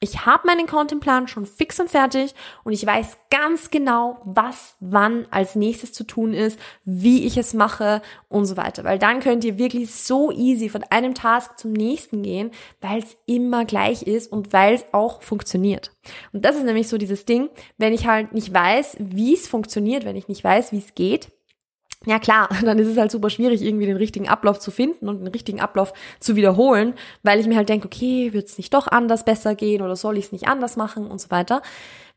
Ich 0.02 0.24
habe 0.24 0.46
meinen 0.46 0.66
Contentplan 0.66 1.28
schon 1.28 1.44
fix 1.44 1.78
und 1.78 1.90
fertig 1.90 2.34
und 2.64 2.72
ich 2.72 2.86
weiß 2.86 3.18
ganz 3.30 3.70
genau, 3.70 4.18
was 4.24 4.74
wann 4.80 5.26
als 5.30 5.56
nächstes 5.56 5.92
zu 5.92 6.04
tun 6.04 6.32
ist, 6.32 6.58
wie 6.84 7.26
ich 7.26 7.36
es 7.36 7.52
mache 7.52 8.00
und 8.30 8.46
so 8.46 8.56
weiter. 8.56 8.82
Weil 8.84 8.98
dann 8.98 9.20
könnt 9.20 9.44
ihr 9.44 9.58
wirklich 9.58 9.94
so 9.94 10.32
easy 10.32 10.70
von 10.70 10.84
einem 10.84 11.12
Task 11.14 11.58
zum 11.58 11.74
nächsten 11.74 12.22
gehen, 12.22 12.50
weil 12.80 13.00
es 13.00 13.14
immer 13.26 13.66
gleich 13.66 14.04
ist 14.04 14.32
und 14.32 14.54
weil 14.54 14.72
es 14.72 14.86
auch 14.92 15.20
funktioniert. 15.20 15.92
Und 16.32 16.46
das 16.46 16.56
ist 16.56 16.64
nämlich 16.64 16.88
so 16.88 16.96
dieses 16.96 17.26
Ding, 17.26 17.50
wenn 17.76 17.92
ich 17.92 18.06
halt 18.06 18.32
nicht 18.32 18.54
weiß, 18.54 18.96
wie 19.00 19.34
es 19.34 19.48
funktioniert, 19.48 20.06
wenn 20.06 20.16
ich 20.16 20.28
nicht 20.28 20.42
weiß, 20.42 20.72
wie 20.72 20.78
es 20.78 20.94
geht, 20.94 21.30
ja 22.06 22.18
klar, 22.18 22.48
dann 22.64 22.78
ist 22.78 22.88
es 22.88 22.96
halt 22.96 23.10
super 23.10 23.30
schwierig, 23.30 23.62
irgendwie 23.62 23.86
den 23.86 23.96
richtigen 23.96 24.28
Ablauf 24.28 24.58
zu 24.58 24.70
finden 24.70 25.08
und 25.08 25.20
den 25.20 25.28
richtigen 25.28 25.60
Ablauf 25.60 25.92
zu 26.18 26.36
wiederholen, 26.36 26.94
weil 27.22 27.40
ich 27.40 27.46
mir 27.46 27.56
halt 27.56 27.68
denke, 27.68 27.86
okay, 27.86 28.32
wird 28.32 28.48
es 28.48 28.58
nicht 28.58 28.72
doch 28.74 28.86
anders 28.86 29.24
besser 29.24 29.54
gehen 29.54 29.82
oder 29.82 29.96
soll 29.96 30.18
ich 30.18 30.26
es 30.26 30.32
nicht 30.32 30.48
anders 30.48 30.76
machen 30.76 31.06
und 31.06 31.20
so 31.20 31.30
weiter. 31.30 31.62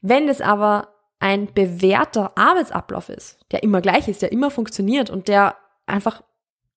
Wenn 0.02 0.30
es 0.30 0.42
aber 0.42 0.90
ein 1.20 1.54
bewährter 1.54 2.38
Arbeitsablauf 2.38 3.10
ist, 3.10 3.40
der 3.52 3.63
immer 3.63 3.82
gleich 3.82 4.08
ist, 4.08 4.22
der 4.22 4.32
immer 4.32 4.52
funktioniert 4.52 5.10
und 5.10 5.28
der 5.28 5.56
einfach, 5.86 6.22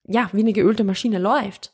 ja, 0.07 0.29
wie 0.33 0.41
eine 0.41 0.53
geölte 0.53 0.85
Maschine 0.85 1.19
läuft, 1.19 1.73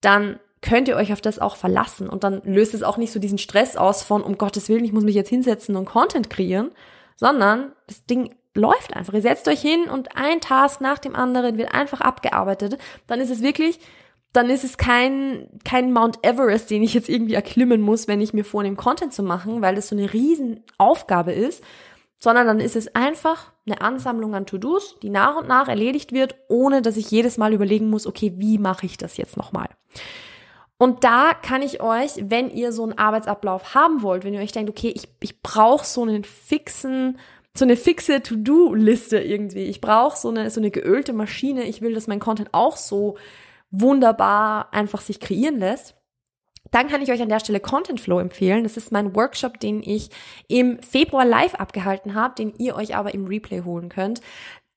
dann 0.00 0.38
könnt 0.60 0.88
ihr 0.88 0.96
euch 0.96 1.12
auf 1.12 1.20
das 1.20 1.40
auch 1.40 1.56
verlassen 1.56 2.08
und 2.08 2.24
dann 2.24 2.40
löst 2.44 2.72
es 2.72 2.82
auch 2.82 2.96
nicht 2.96 3.12
so 3.12 3.18
diesen 3.18 3.38
Stress 3.38 3.76
aus 3.76 4.02
von, 4.02 4.22
um 4.22 4.38
Gottes 4.38 4.68
Willen, 4.68 4.84
ich 4.84 4.92
muss 4.92 5.04
mich 5.04 5.14
jetzt 5.14 5.28
hinsetzen 5.28 5.76
und 5.76 5.84
Content 5.84 6.30
kreieren, 6.30 6.70
sondern 7.16 7.72
das 7.86 8.06
Ding 8.06 8.34
läuft 8.54 8.94
einfach. 8.94 9.12
Ihr 9.12 9.22
setzt 9.22 9.48
euch 9.48 9.60
hin 9.60 9.84
und 9.84 10.16
ein 10.16 10.40
Task 10.40 10.80
nach 10.80 10.98
dem 10.98 11.14
anderen 11.14 11.58
wird 11.58 11.74
einfach 11.74 12.00
abgearbeitet. 12.00 12.78
Dann 13.06 13.20
ist 13.20 13.30
es 13.30 13.42
wirklich, 13.42 13.80
dann 14.32 14.50
ist 14.50 14.64
es 14.64 14.78
kein, 14.78 15.48
kein 15.64 15.92
Mount 15.92 16.18
Everest, 16.22 16.70
den 16.70 16.82
ich 16.82 16.94
jetzt 16.94 17.08
irgendwie 17.08 17.34
erklimmen 17.34 17.80
muss, 17.80 18.08
wenn 18.08 18.20
ich 18.20 18.32
mir 18.32 18.44
vornehme, 18.44 18.76
Content 18.76 19.12
zu 19.12 19.22
machen, 19.22 19.62
weil 19.62 19.74
das 19.74 19.88
so 19.88 19.96
eine 19.96 20.12
Riesenaufgabe 20.12 21.32
ist, 21.32 21.62
sondern 22.18 22.46
dann 22.46 22.60
ist 22.60 22.76
es 22.76 22.94
einfach 22.94 23.52
eine 23.66 23.80
Ansammlung 23.80 24.34
an 24.34 24.46
To-Dos, 24.46 24.98
die 25.00 25.10
nach 25.10 25.36
und 25.36 25.48
nach 25.48 25.68
erledigt 25.68 26.12
wird, 26.12 26.36
ohne 26.48 26.80
dass 26.80 26.96
ich 26.96 27.10
jedes 27.10 27.38
Mal 27.38 27.52
überlegen 27.52 27.90
muss, 27.90 28.06
okay, 28.06 28.34
wie 28.36 28.58
mache 28.58 28.86
ich 28.86 28.96
das 28.96 29.16
jetzt 29.16 29.36
nochmal? 29.36 29.68
Und 30.76 31.04
da 31.04 31.34
kann 31.34 31.62
ich 31.62 31.80
euch, 31.80 32.12
wenn 32.20 32.50
ihr 32.50 32.72
so 32.72 32.82
einen 32.82 32.98
Arbeitsablauf 32.98 33.74
haben 33.74 34.02
wollt, 34.02 34.24
wenn 34.24 34.34
ihr 34.34 34.40
euch 34.40 34.52
denkt, 34.52 34.70
okay, 34.70 34.92
ich, 34.94 35.08
ich 35.20 35.40
brauche 35.40 35.86
so 35.86 36.02
einen 36.02 36.24
fixen 36.24 37.18
so 37.56 37.64
eine 37.64 37.76
fixe 37.76 38.22
To-Do-Liste 38.22 39.18
irgendwie. 39.18 39.64
Ich 39.64 39.80
brauche 39.80 40.18
so 40.18 40.28
eine, 40.28 40.50
so 40.50 40.60
eine 40.60 40.70
geölte 40.70 41.12
Maschine. 41.12 41.64
Ich 41.64 41.82
will, 41.82 41.94
dass 41.94 42.08
mein 42.08 42.20
Content 42.20 42.48
auch 42.52 42.76
so 42.76 43.16
wunderbar 43.70 44.72
einfach 44.72 45.00
sich 45.00 45.20
kreieren 45.20 45.58
lässt. 45.58 45.94
Dann 46.70 46.88
kann 46.88 47.02
ich 47.02 47.12
euch 47.12 47.22
an 47.22 47.28
der 47.28 47.40
Stelle 47.40 47.60
Content 47.60 48.00
Flow 48.00 48.18
empfehlen. 48.18 48.64
Das 48.64 48.76
ist 48.76 48.90
mein 48.90 49.14
Workshop, 49.14 49.60
den 49.60 49.82
ich 49.82 50.10
im 50.48 50.82
Februar 50.82 51.24
live 51.24 51.54
abgehalten 51.54 52.14
habe, 52.14 52.34
den 52.34 52.54
ihr 52.58 52.74
euch 52.74 52.96
aber 52.96 53.14
im 53.14 53.26
Replay 53.26 53.62
holen 53.62 53.88
könnt 53.88 54.20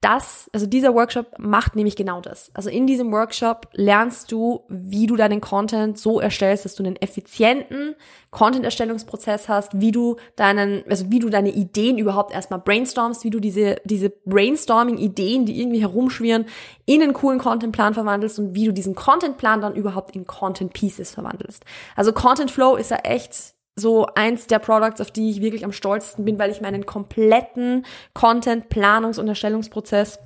das, 0.00 0.48
also 0.52 0.66
dieser 0.66 0.94
Workshop 0.94 1.38
macht 1.38 1.74
nämlich 1.74 1.96
genau 1.96 2.20
das. 2.20 2.52
Also 2.54 2.70
in 2.70 2.86
diesem 2.86 3.10
Workshop 3.10 3.68
lernst 3.72 4.30
du, 4.30 4.64
wie 4.68 5.08
du 5.08 5.16
deinen 5.16 5.40
Content 5.40 5.98
so 5.98 6.20
erstellst, 6.20 6.64
dass 6.64 6.76
du 6.76 6.84
einen 6.84 6.94
effizienten 6.96 7.96
Content-Erstellungsprozess 8.30 9.48
hast, 9.48 9.80
wie 9.80 9.90
du 9.90 10.16
deinen, 10.36 10.84
also 10.88 11.10
wie 11.10 11.18
du 11.18 11.30
deine 11.30 11.50
Ideen 11.50 11.98
überhaupt 11.98 12.32
erstmal 12.32 12.60
brainstormst, 12.60 13.24
wie 13.24 13.30
du 13.30 13.40
diese, 13.40 13.76
diese 13.84 14.10
Brainstorming-Ideen, 14.10 15.46
die 15.46 15.60
irgendwie 15.60 15.80
herumschwirren, 15.80 16.46
in 16.86 17.02
einen 17.02 17.12
coolen 17.12 17.40
Contentplan 17.40 17.94
verwandelst 17.94 18.38
und 18.38 18.54
wie 18.54 18.66
du 18.66 18.72
diesen 18.72 18.94
Contentplan 18.94 19.60
dann 19.60 19.74
überhaupt 19.74 20.14
in 20.14 20.26
Content 20.26 20.74
Pieces 20.74 21.10
verwandelst. 21.10 21.64
Also 21.96 22.12
Content 22.12 22.52
Flow 22.52 22.76
ist 22.76 22.92
ja 22.92 22.98
echt 22.98 23.57
so 23.78 24.06
eins 24.14 24.46
der 24.46 24.58
Products, 24.58 25.00
auf 25.00 25.10
die 25.10 25.30
ich 25.30 25.40
wirklich 25.40 25.64
am 25.64 25.72
stolzesten 25.72 26.24
bin, 26.24 26.38
weil 26.38 26.50
ich 26.50 26.60
meinen 26.60 26.86
kompletten 26.86 27.86
Content, 28.14 28.68
Planungs- 28.68 29.18
und 29.18 29.28
Erstellungsprozess 29.28 30.18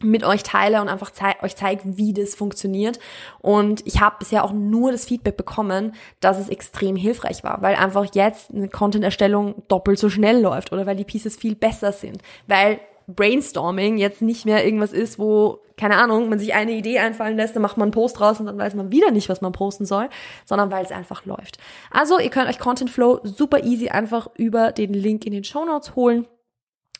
mit 0.00 0.24
euch 0.24 0.42
teile 0.42 0.82
und 0.82 0.88
einfach 0.88 1.10
zei 1.10 1.34
euch 1.42 1.56
zeige, 1.56 1.96
wie 1.96 2.12
das 2.12 2.34
funktioniert. 2.34 2.98
Und 3.40 3.86
ich 3.86 4.00
habe 4.00 4.16
bisher 4.18 4.44
auch 4.44 4.52
nur 4.52 4.92
das 4.92 5.06
Feedback 5.06 5.36
bekommen, 5.36 5.94
dass 6.20 6.38
es 6.38 6.48
extrem 6.48 6.96
hilfreich 6.96 7.44
war, 7.44 7.62
weil 7.62 7.76
einfach 7.76 8.06
jetzt 8.14 8.52
eine 8.52 8.68
Content-Erstellung 8.68 9.62
doppelt 9.68 9.98
so 9.98 10.10
schnell 10.10 10.40
läuft 10.40 10.72
oder 10.72 10.86
weil 10.86 10.96
die 10.96 11.04
Pieces 11.04 11.36
viel 11.36 11.54
besser 11.54 11.92
sind, 11.92 12.20
weil 12.46 12.78
Brainstorming 13.06 13.98
jetzt 13.98 14.22
nicht 14.22 14.44
mehr 14.46 14.64
irgendwas 14.64 14.92
ist, 14.92 15.18
wo, 15.18 15.60
keine 15.76 15.96
Ahnung, 15.96 16.28
man 16.28 16.38
sich 16.38 16.54
eine 16.54 16.72
Idee 16.72 16.98
einfallen 16.98 17.36
lässt, 17.36 17.54
dann 17.54 17.62
macht 17.62 17.76
man 17.76 17.86
einen 17.86 17.92
Post 17.92 18.20
raus 18.20 18.40
und 18.40 18.46
dann 18.46 18.58
weiß 18.58 18.74
man 18.74 18.90
wieder 18.90 19.10
nicht, 19.10 19.28
was 19.28 19.40
man 19.40 19.52
posten 19.52 19.86
soll, 19.86 20.08
sondern 20.44 20.70
weil 20.70 20.84
es 20.84 20.90
einfach 20.90 21.24
läuft. 21.24 21.58
Also, 21.90 22.18
ihr 22.18 22.30
könnt 22.30 22.48
euch 22.48 22.58
Content 22.58 22.90
Flow 22.90 23.20
super 23.22 23.62
easy 23.62 23.88
einfach 23.88 24.28
über 24.36 24.72
den 24.72 24.92
Link 24.92 25.24
in 25.24 25.32
den 25.32 25.44
Show 25.44 25.64
Notes 25.64 25.94
holen 25.94 26.26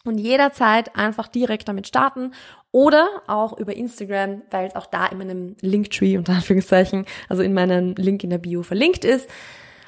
und 0.05 0.19
jederzeit 0.19 0.95
einfach 0.97 1.27
direkt 1.27 1.69
damit 1.69 1.89
starten 1.89 2.33
oder 2.71 3.09
auch 3.27 3.59
über 3.59 3.75
Instagram, 3.75 4.43
weil 4.51 4.69
es 4.69 4.77
auch 4.77 4.87
da 4.87 5.07
in 5.07 5.19
meinem 5.19 5.57
Linktree 5.61 6.17
unter 6.19 6.35
Anführungszeichen, 6.35 7.07
also 7.29 7.43
in 7.43 7.55
meinem 7.55 7.95
Link 7.97 8.23
in 8.23 8.31
der 8.31 8.39
Bio 8.39 8.63
verlinkt 8.63 9.05
ist. 9.05 9.29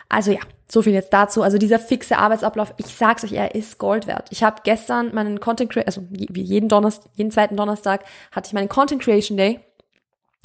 Also 0.08 0.32
ja, 0.32 0.40
so 0.70 0.82
viel 0.82 0.92
jetzt 0.92 1.12
dazu. 1.12 1.42
Also 1.42 1.58
dieser 1.58 1.78
fixe 1.78 2.18
Arbeitsablauf, 2.18 2.74
ich 2.76 2.86
sag's 2.86 3.24
euch, 3.24 3.32
er 3.32 3.54
ist 3.54 3.78
Gold 3.78 4.06
wert. 4.06 4.28
Ich 4.30 4.42
habe 4.42 4.62
gestern 4.64 5.14
meinen 5.14 5.40
Content 5.40 5.70
Creation, 5.70 5.86
also 5.86 6.02
wie 6.10 6.42
jeden 6.42 6.68
Donnerstag, 6.68 7.10
jeden 7.14 7.30
zweiten 7.30 7.56
Donnerstag 7.56 8.04
hatte 8.32 8.48
ich 8.48 8.52
meinen 8.52 8.68
Content 8.68 9.02
Creation 9.02 9.36
Day 9.36 9.60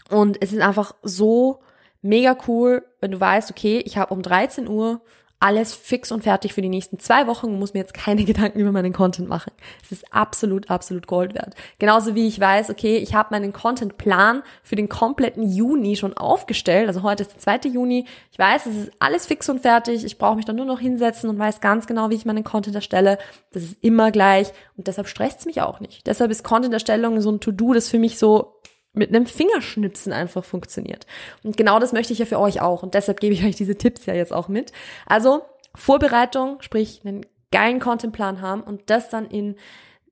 und 0.09 0.41
es 0.41 0.53
ist 0.53 0.61
einfach 0.61 0.95
so 1.01 1.61
mega 2.01 2.37
cool, 2.47 2.85
wenn 2.99 3.11
du 3.11 3.19
weißt, 3.19 3.51
okay, 3.51 3.81
ich 3.85 3.97
habe 3.97 4.13
um 4.13 4.21
13 4.21 4.67
Uhr 4.67 5.01
alles 5.43 5.75
fix 5.75 6.09
und 6.13 6.23
fertig 6.23 6.53
für 6.53 6.61
die 6.61 6.69
nächsten 6.69 6.99
zwei 6.99 7.27
Wochen 7.27 7.47
und 7.47 7.59
muss 7.59 7.73
mir 7.73 7.81
jetzt 7.81 7.93
keine 7.93 8.23
Gedanken 8.25 8.59
über 8.59 8.71
meinen 8.71 8.93
Content 8.93 9.27
machen. 9.27 9.51
Es 9.83 9.91
ist 9.91 10.13
absolut, 10.13 10.69
absolut 10.69 11.05
Gold 11.05 11.33
wert. 11.33 11.53
Genauso 11.79 12.15
wie 12.15 12.27
ich 12.29 12.39
weiß, 12.39 12.69
okay, 12.69 12.95
ich 12.95 13.13
habe 13.13 13.27
meinen 13.31 13.51
Contentplan 13.51 14.41
für 14.63 14.77
den 14.77 14.87
kompletten 14.87 15.43
Juni 15.43 15.97
schon 15.97 16.13
aufgestellt. 16.13 16.87
Also 16.87 17.03
heute 17.03 17.23
ist 17.23 17.33
der 17.33 17.61
2. 17.61 17.69
Juni. 17.71 18.05
Ich 18.31 18.39
weiß, 18.39 18.67
es 18.67 18.77
ist 18.77 18.91
alles 18.99 19.25
fix 19.25 19.49
und 19.49 19.59
fertig. 19.59 20.05
Ich 20.05 20.17
brauche 20.17 20.37
mich 20.37 20.45
dann 20.45 20.55
nur 20.55 20.65
noch 20.65 20.79
hinsetzen 20.79 21.29
und 21.29 21.37
weiß 21.37 21.59
ganz 21.59 21.87
genau, 21.87 22.09
wie 22.09 22.15
ich 22.15 22.25
meinen 22.25 22.45
Content 22.45 22.75
erstelle. 22.75 23.17
Das 23.51 23.63
ist 23.63 23.77
immer 23.81 24.11
gleich 24.11 24.53
und 24.77 24.87
deshalb 24.87 25.09
stresst 25.09 25.41
es 25.41 25.45
mich 25.45 25.61
auch 25.61 25.81
nicht. 25.81 26.07
Deshalb 26.07 26.31
ist 26.31 26.45
Content-Erstellung 26.45 27.19
so 27.19 27.29
ein 27.29 27.41
To-Do, 27.41 27.73
das 27.73 27.89
für 27.89 27.99
mich 27.99 28.17
so 28.17 28.61
mit 28.93 29.09
einem 29.09 29.25
Fingerschnipsen 29.25 30.13
einfach 30.13 30.43
funktioniert. 30.43 31.05
Und 31.43 31.57
genau 31.57 31.79
das 31.79 31.93
möchte 31.93 32.13
ich 32.13 32.19
ja 32.19 32.25
für 32.25 32.39
euch 32.39 32.61
auch. 32.61 32.83
Und 32.83 32.93
deshalb 32.93 33.19
gebe 33.19 33.33
ich 33.33 33.43
euch 33.43 33.55
diese 33.55 33.77
Tipps 33.77 34.05
ja 34.05 34.13
jetzt 34.13 34.31
auch 34.31 34.47
mit. 34.47 34.71
Also 35.05 35.41
Vorbereitung, 35.75 36.61
sprich 36.61 37.01
einen 37.03 37.25
geilen 37.51 37.79
Contentplan 37.79 38.41
haben 38.41 38.61
und 38.61 38.89
das 38.89 39.09
dann 39.09 39.25
in 39.25 39.55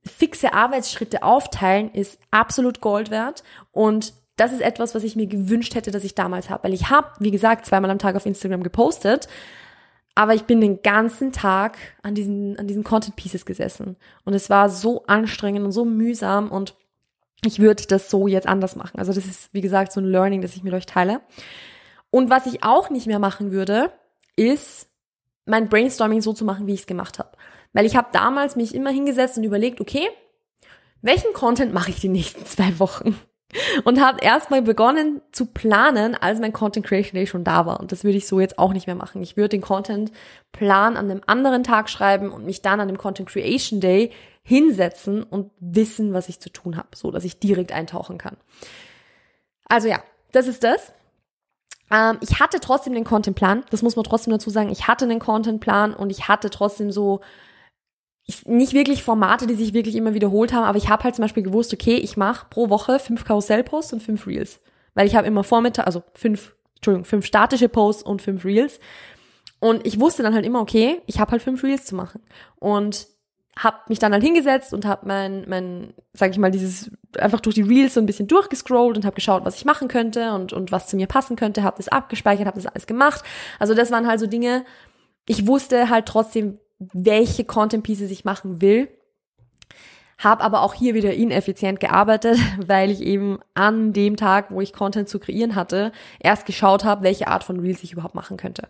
fixe 0.04 0.54
Arbeitsschritte 0.54 1.22
aufteilen, 1.22 1.92
ist 1.92 2.20
absolut 2.32 2.82
Gold 2.82 3.12
wert. 3.12 3.44
Und 3.72 4.14
das 4.36 4.52
ist 4.52 4.62
etwas, 4.62 4.96
was 4.96 5.04
ich 5.04 5.16
mir 5.16 5.28
gewünscht 5.28 5.76
hätte, 5.76 5.92
dass 5.92 6.04
ich 6.04 6.16
damals 6.16 6.50
habe. 6.50 6.64
Weil 6.64 6.74
ich 6.74 6.90
habe, 6.90 7.08
wie 7.20 7.32
gesagt, 7.32 7.68
zweimal 7.68 7.92
am 7.92 8.00
Tag 8.00 8.16
auf 8.16 8.26
Instagram 8.26 8.64
gepostet, 8.64 9.28
aber 10.16 10.34
ich 10.34 10.44
bin 10.44 10.60
den 10.60 10.82
ganzen 10.82 11.32
Tag 11.32 11.78
an 12.02 12.16
diesen, 12.16 12.58
an 12.58 12.68
diesen 12.68 12.84
Content 12.84 13.16
Pieces 13.16 13.46
gesessen. 13.46 13.96
Und 14.26 14.34
es 14.34 14.50
war 14.50 14.70
so 14.70 15.06
anstrengend 15.06 15.64
und 15.64 15.72
so 15.72 15.86
mühsam 15.86 16.52
und 16.52 16.76
ich 17.46 17.60
würde 17.60 17.86
das 17.88 18.10
so 18.10 18.28
jetzt 18.28 18.48
anders 18.48 18.76
machen. 18.76 19.00
Also 19.00 19.14
das 19.14 19.26
ist, 19.26 19.54
wie 19.54 19.62
gesagt, 19.62 19.92
so 19.92 20.00
ein 20.00 20.06
Learning, 20.06 20.42
das 20.42 20.56
ich 20.56 20.64
mit 20.64 20.74
euch 20.74 20.86
teile. 20.86 21.22
Und 22.10 22.30
was 22.30 22.46
ich 22.46 22.64
auch 22.64 22.90
nicht 22.90 23.08
mehr 23.08 23.20
machen 23.20 23.52
würde, 23.52 23.92
ist 24.36 24.88
mein 25.46 25.70
Brainstorming 25.70 26.22
so 26.22 26.34
zu 26.34 26.46
machen, 26.46 26.68
wie 26.68 26.74
ich 26.74 26.82
es 26.82 26.88
gemacht 26.88 27.20
habe. 27.20 27.32
Weil 27.74 27.86
ich 27.86 27.96
habe 27.96 28.10
damals 28.12 28.56
mich 28.56 28.76
immer 28.76 28.92
hingesetzt 28.92 29.38
und 29.38 29.44
überlegt, 29.44 29.82
okay, 29.82 30.08
welchen 31.02 31.34
Content 31.34 31.74
mache 31.74 31.90
ich 31.90 32.00
die 32.00 32.10
nächsten 32.10 32.46
zwei 32.46 32.78
Wochen? 32.80 33.18
Und 33.84 34.02
habe 34.02 34.22
erstmal 34.22 34.62
begonnen 34.62 35.22
zu 35.32 35.46
planen, 35.46 36.16
als 36.16 36.40
mein 36.40 36.54
Content 36.54 36.86
Creation 36.86 37.16
Day 37.16 37.28
schon 37.28 37.44
da 37.44 37.66
war. 37.66 37.80
Und 37.80 37.92
das 37.92 38.04
würde 38.04 38.18
ich 38.18 38.28
so 38.28 38.40
jetzt 38.40 38.58
auch 38.58 38.74
nicht 38.74 38.88
mehr 38.88 38.96
machen. 38.96 39.22
Ich 39.22 39.36
würde 39.36 39.50
den 39.50 39.62
Content 39.62 40.12
Plan 40.52 40.96
an 40.96 41.12
einem 41.12 41.22
anderen 41.26 41.64
Tag 41.64 41.90
schreiben 41.90 42.32
und 42.32 42.46
mich 42.46 42.62
dann 42.62 42.80
an 42.80 42.88
dem 42.88 42.98
Content 42.98 43.30
Creation 43.30 43.82
Day 43.82 44.12
hinsetzen 44.44 45.24
und 45.24 45.52
wissen, 45.60 46.14
was 46.14 46.30
ich 46.30 46.40
zu 46.40 46.50
tun 46.50 46.78
habe, 46.78 46.90
so 46.96 47.12
dass 47.12 47.24
ich 47.24 47.40
direkt 47.40 47.72
eintauchen 47.72 48.18
kann. 48.18 48.38
Also 49.66 49.88
ja, 49.88 50.02
das 50.32 50.48
ist 50.48 50.64
das. 50.64 50.94
Ähm, 51.92 52.18
ich 52.22 52.40
hatte 52.40 52.60
trotzdem 52.60 52.94
den 52.94 53.04
Contentplan, 53.04 53.64
das 53.70 53.82
muss 53.82 53.96
man 53.96 54.04
trotzdem 54.04 54.32
dazu 54.32 54.50
sagen. 54.50 54.70
Ich 54.70 54.88
hatte 54.88 55.06
einen 55.06 55.20
Contentplan 55.20 55.94
und 55.94 56.10
ich 56.10 56.28
hatte 56.28 56.50
trotzdem 56.50 56.92
so 56.92 57.22
ich, 58.32 58.46
nicht 58.46 58.74
wirklich 58.74 59.04
Formate, 59.04 59.48
die 59.48 59.56
sich 59.56 59.74
wirklich 59.74 59.96
immer 59.96 60.14
wiederholt 60.14 60.54
haben, 60.54 60.64
aber 60.64 60.78
ich 60.78 60.90
habe 60.90 61.04
halt 61.04 61.16
zum 61.16 61.24
Beispiel 61.24 61.44
gewusst, 61.44 61.74
okay, 61.74 61.96
ich 61.96 62.18
mache 62.18 62.48
pro 62.50 62.70
Woche 62.70 63.00
fünf 63.00 63.26
Karussellposts 63.26 63.94
und 63.94 64.02
fünf 64.02 64.26
Reels, 64.26 64.60
weil 64.94 65.08
ich 65.08 65.16
habe 65.16 65.28
immer 65.28 65.44
Vormittag, 65.44 65.86
also 65.86 66.04
fünf, 66.14 66.56
Entschuldigung, 66.76 67.06
fünf 67.06 67.26
statische 67.26 67.70
Posts 67.70 68.04
und 68.04 68.22
fünf 68.22 68.46
Reels. 68.46 68.80
Und 69.60 69.86
ich 69.86 70.00
wusste 70.00 70.24
dann 70.24 70.34
halt 70.34 70.46
immer, 70.46 70.60
okay, 70.60 71.02
ich 71.06 71.20
habe 71.20 71.32
halt 71.32 71.42
fünf 71.44 71.64
Reels 71.64 71.86
zu 71.86 71.96
machen. 71.96 72.22
Und 72.56 73.08
habe 73.60 73.78
mich 73.90 74.00
dann 74.00 74.14
halt 74.14 74.24
hingesetzt 74.24 74.74
und 74.74 74.86
habe 74.86 75.06
mein, 75.06 75.44
mein, 75.48 75.94
sag 76.14 76.32
ich 76.32 76.38
mal, 76.38 76.52
dieses 76.52 76.90
einfach 77.20 77.42
durch 77.42 77.56
die 77.56 77.62
Reels 77.62 77.94
so 77.94 78.00
ein 78.00 78.06
bisschen 78.06 78.28
durchgescrollt 78.28 78.96
und 78.96 79.06
habe 79.06 79.16
geschaut, 79.16 79.44
was 79.44 79.58
ich 79.58 79.66
machen 79.66 79.90
könnte 79.90 80.34
und 80.34 80.54
und 80.54 80.72
was 80.72 80.88
zu 80.88 80.96
mir 80.96 81.08
passen 81.08 81.36
könnte, 81.36 81.64
habe 81.64 81.78
das 81.78 81.90
abgespeichert, 81.90 82.48
habe 82.48 82.56
das 82.56 82.66
alles 82.66 82.88
gemacht. 82.88 83.24
Also 83.60 83.74
das 83.74 83.92
waren 83.92 84.08
halt 84.08 84.22
so 84.22 84.28
Dinge, 84.28 84.64
ich 85.26 85.48
wusste 85.48 85.90
halt 85.90 86.06
trotzdem, 86.06 86.60
welche 86.94 87.44
Content 87.44 87.84
Pieces 87.84 88.12
ich 88.12 88.26
machen 88.26 88.62
will 88.62 88.88
habe 90.24 90.44
aber 90.44 90.62
auch 90.62 90.74
hier 90.74 90.94
wieder 90.94 91.14
ineffizient 91.14 91.80
gearbeitet, 91.80 92.38
weil 92.66 92.92
ich 92.92 93.02
eben 93.02 93.40
an 93.54 93.92
dem 93.92 94.18
Tag, 94.18 94.52
wo 94.52 94.62
ich 94.62 94.72
Content 94.72 95.10
zu 95.10 95.20
kreieren 95.20 95.56
hatte, 95.56 95.92
erst 96.20 96.46
geschaut 96.46 96.84
habe, 96.84 97.04
welche 97.04 97.28
Art 97.28 97.44
von 97.44 97.60
Reels 97.60 97.84
ich 97.84 97.94
überhaupt 97.94 98.16
machen 98.16 98.38
könnte. 98.38 98.68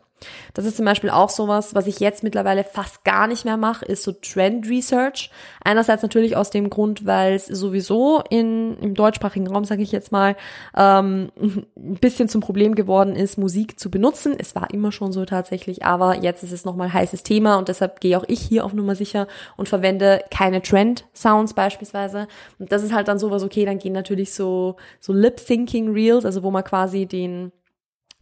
Das 0.54 0.66
ist 0.66 0.78
zum 0.78 0.86
Beispiel 0.86 1.10
auch 1.10 1.30
sowas, 1.30 1.76
was 1.76 1.88
ich 1.88 2.00
jetzt 2.00 2.24
mittlerweile 2.24 2.64
fast 2.64 3.04
gar 3.04 3.28
nicht 3.28 3.46
mehr 3.46 3.58
mache, 3.58 3.86
ist 3.86 4.04
so 4.04 4.12
Trend 4.12 4.68
Research. 4.68 5.32
Einerseits 5.64 6.04
natürlich 6.04 6.36
aus 6.36 6.50
dem 6.50 6.70
Grund, 6.70 7.06
weil 7.06 7.34
es 7.34 7.46
sowieso 7.46 8.22
in, 8.30 8.78
im 8.80 8.94
deutschsprachigen 8.94 9.48
Raum, 9.48 9.66
sage 9.66 9.82
ich 9.84 9.92
jetzt 9.92 10.12
mal, 10.12 10.36
ähm, 10.76 11.32
ein 11.38 11.98
bisschen 12.00 12.30
zum 12.30 12.42
Problem 12.42 12.76
geworden 12.76 13.16
ist, 13.16 13.38
Musik 13.38 13.80
zu 13.80 13.90
benutzen. 13.90 14.36
Es 14.38 14.56
war 14.56 14.72
immer 14.72 14.92
schon 14.92 15.12
so 15.12 15.26
tatsächlich, 15.26 15.84
aber 15.86 16.18
jetzt 16.18 16.44
ist 16.44 16.52
es 16.52 16.66
nochmal 16.66 16.94
heißes 16.94 17.24
Thema 17.24 17.58
und 17.58 17.68
deshalb 17.68 18.00
gehe 18.00 18.18
auch 18.18 18.26
ich 18.28 18.42
hier 18.42 18.66
auf 18.66 18.74
Nummer 18.74 18.96
sicher 18.96 19.28
und 19.58 19.70
verwende 19.70 20.24
keine 20.32 20.62
Trend-Sounds 20.62 21.54
beispielsweise. 21.54 22.28
Und 22.60 22.72
das 22.72 22.84
ist 22.84 22.94
halt 22.94 23.08
dann 23.08 23.20
sowas, 23.20 23.44
okay, 23.44 23.66
dann 23.66 23.80
gehen 23.80 23.94
natürlich 23.94 24.34
so, 24.34 24.76
so 25.00 25.14
Lip-Syncing-Reels, 25.14 26.26
also 26.26 26.44
wo 26.44 26.52
man 26.52 26.64
quasi 26.64 27.06
den 27.06 27.52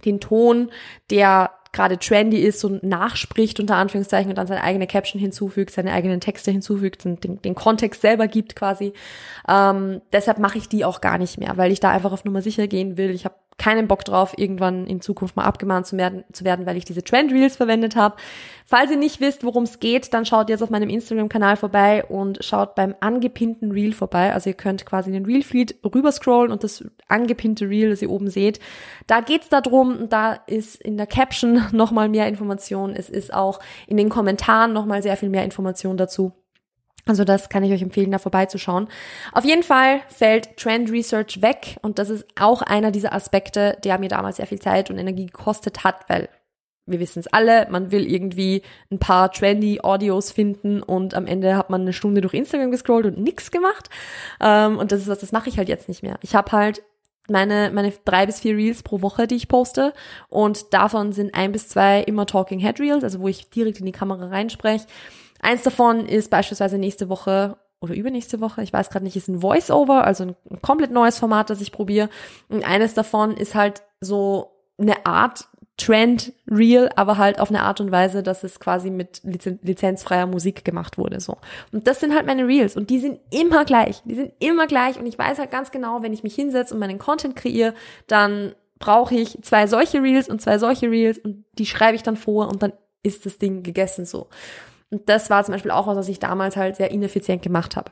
den 0.05 0.19
Ton, 0.19 0.71
der 1.09 1.51
gerade 1.71 1.97
trendy 1.99 2.37
ist 2.37 2.63
und 2.65 2.83
nachspricht 2.83 3.59
unter 3.59 3.75
Anführungszeichen 3.75 4.29
und 4.29 4.37
dann 4.37 4.47
seine 4.47 4.63
eigene 4.63 4.87
Caption 4.87 5.19
hinzufügt, 5.19 5.71
seine 5.71 5.93
eigenen 5.93 6.19
Texte 6.19 6.51
hinzufügt 6.51 7.05
und 7.05 7.23
den, 7.23 7.41
den 7.41 7.55
Kontext 7.55 8.01
selber 8.01 8.27
gibt 8.27 8.55
quasi. 8.55 8.93
Ähm, 9.47 10.01
deshalb 10.11 10.39
mache 10.39 10.57
ich 10.57 10.67
die 10.67 10.85
auch 10.85 11.01
gar 11.01 11.17
nicht 11.17 11.37
mehr, 11.37 11.57
weil 11.57 11.71
ich 11.71 11.79
da 11.79 11.91
einfach 11.91 12.11
auf 12.11 12.25
Nummer 12.25 12.41
sicher 12.41 12.67
gehen 12.67 12.97
will. 12.97 13.11
Ich 13.11 13.25
habe 13.25 13.35
keinen 13.59 13.87
Bock 13.87 14.03
drauf, 14.05 14.33
irgendwann 14.37 14.87
in 14.87 15.01
Zukunft 15.01 15.35
mal 15.35 15.43
abgemahnt 15.43 15.85
zu 15.85 15.97
werden, 15.97 16.23
zu 16.31 16.45
werden 16.45 16.65
weil 16.65 16.77
ich 16.77 16.85
diese 16.85 17.03
Trend 17.03 17.31
Reels 17.31 17.57
verwendet 17.57 17.95
habe. 17.95 18.15
Falls 18.65 18.91
ihr 18.91 18.97
nicht 18.97 19.21
wisst, 19.21 19.43
worum 19.43 19.63
es 19.63 19.79
geht, 19.79 20.13
dann 20.13 20.25
schaut 20.25 20.49
jetzt 20.49 20.63
auf 20.63 20.69
meinem 20.69 20.89
Instagram-Kanal 20.89 21.57
vorbei 21.57 22.03
und 22.05 22.43
schaut 22.43 22.75
beim 22.75 22.95
angepinnten 22.99 23.71
Reel 23.71 23.93
vorbei. 23.93 24.33
Also 24.33 24.49
ihr 24.49 24.55
könnt 24.55 24.85
quasi 24.85 25.11
den 25.11 25.25
Reel-Feed 25.25 25.79
rüberscrollen 25.83 26.51
und 26.51 26.63
das 26.63 26.83
angepinnte 27.07 27.69
Reel, 27.69 27.89
das 27.89 28.01
ihr 28.01 28.09
oben 28.09 28.29
seht, 28.29 28.59
da 29.07 29.21
geht's 29.21 29.49
darum 29.49 29.97
und 29.97 30.13
da 30.13 30.33
ist 30.33 30.81
in 30.81 30.97
der 30.97 31.07
Caption 31.07 31.65
nochmal 31.71 32.09
mehr 32.09 32.27
Information. 32.27 32.95
Es 32.95 33.09
ist 33.09 33.33
auch 33.33 33.59
in 33.87 33.97
den 33.97 34.09
Kommentaren 34.09 34.73
nochmal 34.73 35.03
sehr 35.03 35.17
viel 35.17 35.29
mehr 35.29 35.43
Information 35.43 35.97
dazu. 35.97 36.33
Also 37.09 37.23
das 37.23 37.49
kann 37.49 37.63
ich 37.63 37.73
euch 37.73 37.81
empfehlen, 37.81 38.11
da 38.11 38.19
vorbeizuschauen. 38.19 38.87
Auf 39.31 39.43
jeden 39.43 39.63
Fall 39.63 40.01
fällt 40.09 40.57
Trend 40.57 40.91
Research 40.91 41.41
weg 41.41 41.77
und 41.81 41.97
das 41.97 42.11
ist 42.11 42.25
auch 42.39 42.61
einer 42.61 42.91
dieser 42.91 43.13
Aspekte, 43.13 43.77
der 43.83 43.97
mir 43.97 44.09
damals 44.09 44.37
sehr 44.37 44.45
viel 44.45 44.59
Zeit 44.59 44.91
und 44.91 44.99
Energie 44.99 45.25
gekostet 45.25 45.83
hat, 45.83 46.07
weil 46.07 46.29
wir 46.85 46.99
wissen 46.99 47.19
es 47.19 47.27
alle, 47.27 47.67
man 47.69 47.91
will 47.91 48.05
irgendwie 48.05 48.61
ein 48.91 48.99
paar 48.99 49.31
trendy 49.31 49.79
Audios 49.81 50.31
finden 50.31 50.83
und 50.83 51.15
am 51.15 51.25
Ende 51.25 51.57
hat 51.57 51.71
man 51.71 51.81
eine 51.81 51.93
Stunde 51.93 52.21
durch 52.21 52.33
Instagram 52.35 52.69
gescrollt 52.69 53.07
und 53.07 53.17
nichts 53.17 53.49
gemacht. 53.49 53.89
Ähm, 54.39 54.77
und 54.77 54.91
das 54.91 55.01
ist 55.01 55.07
was, 55.07 55.19
das 55.19 55.31
mache 55.31 55.49
ich 55.49 55.57
halt 55.57 55.67
jetzt 55.67 55.87
nicht 55.87 56.03
mehr. 56.03 56.17
Ich 56.21 56.35
habe 56.35 56.51
halt 56.51 56.83
meine, 57.27 57.71
meine 57.71 57.91
drei 58.05 58.25
bis 58.27 58.39
vier 58.39 58.55
Reels 58.55 58.83
pro 58.83 59.01
Woche, 59.01 59.25
die 59.25 59.35
ich 59.35 59.47
poste. 59.47 59.93
Und 60.29 60.73
davon 60.73 61.11
sind 61.11 61.33
ein 61.33 61.51
bis 61.51 61.69
zwei 61.69 62.01
immer 62.01 62.25
Talking 62.25 62.59
Head 62.59 62.79
Reels, 62.79 63.03
also 63.03 63.19
wo 63.19 63.27
ich 63.27 63.49
direkt 63.49 63.79
in 63.79 63.85
die 63.85 63.91
Kamera 63.91 64.27
reinspreche. 64.27 64.85
Eins 65.41 65.63
davon 65.63 66.05
ist 66.05 66.29
beispielsweise 66.29 66.77
nächste 66.77 67.09
Woche 67.09 67.57
oder 67.81 67.93
übernächste 67.93 68.41
Woche, 68.41 68.61
ich 68.61 68.73
weiß 68.73 68.89
gerade 68.89 69.05
nicht, 69.05 69.15
ist 69.15 69.29
ein 69.29 69.39
Voice-Over, 69.39 70.03
also 70.03 70.25
ein, 70.25 70.35
komplett 70.61 70.91
neues 70.91 71.17
Format, 71.17 71.49
das 71.49 71.61
ich 71.61 71.71
probiere. 71.71 72.09
Und 72.49 72.65
eines 72.65 72.93
davon 72.93 73.37
ist 73.37 73.55
halt 73.55 73.83
so 74.01 74.51
eine 74.77 75.05
Art 75.05 75.47
Trend 75.77 76.33
Real, 76.49 76.89
aber 76.97 77.17
halt 77.17 77.39
auf 77.39 77.49
eine 77.49 77.63
Art 77.63 77.79
und 77.79 77.89
Weise, 77.89 78.21
dass 78.21 78.43
es 78.43 78.59
quasi 78.59 78.89
mit 78.89 79.21
lizen 79.23 79.59
lizenzfreier 79.63 80.27
Musik 80.27 80.65
gemacht 80.65 80.97
wurde, 80.97 81.21
so. 81.21 81.37
Und 81.71 81.87
das 81.87 82.01
sind 82.01 82.13
halt 82.13 82.25
meine 82.25 82.45
Reels 82.45 82.75
und 82.75 82.89
die 82.89 82.99
sind 82.99 83.19
immer 83.31 83.63
gleich. 83.63 84.01
Die 84.03 84.15
sind 84.15 84.33
immer 84.39 84.67
gleich 84.67 84.99
und 84.99 85.05
ich 85.05 85.17
weiß 85.17 85.39
halt 85.39 85.51
ganz 85.51 85.71
genau, 85.71 86.03
wenn 86.03 86.11
ich 86.11 86.21
mich 86.21 86.35
hinsetze 86.35 86.73
und 86.73 86.81
meinen 86.81 86.99
Content 86.99 87.37
kreiere, 87.37 87.73
dann 88.07 88.53
brauche 88.77 89.15
ich 89.15 89.37
zwei 89.41 89.67
solche 89.67 90.03
Reels 90.03 90.27
und 90.27 90.41
zwei 90.41 90.57
solche 90.57 90.91
Reels 90.91 91.17
und 91.17 91.45
die 91.57 91.65
schreibe 91.65 91.95
ich 91.95 92.03
dann 92.03 92.17
vor 92.17 92.49
und 92.49 92.61
dann 92.61 92.73
ist 93.01 93.25
das 93.25 93.37
Ding 93.37 93.63
gegessen, 93.63 94.05
so. 94.05 94.27
Und 94.91 95.07
das 95.07 95.29
war 95.29 95.43
zum 95.43 95.53
Beispiel 95.53 95.71
auch 95.71 95.87
was, 95.87 95.97
was 95.97 96.09
ich 96.09 96.19
damals 96.19 96.57
halt 96.57 96.75
sehr 96.75 96.91
ineffizient 96.91 97.41
gemacht 97.41 97.75
habe. 97.75 97.91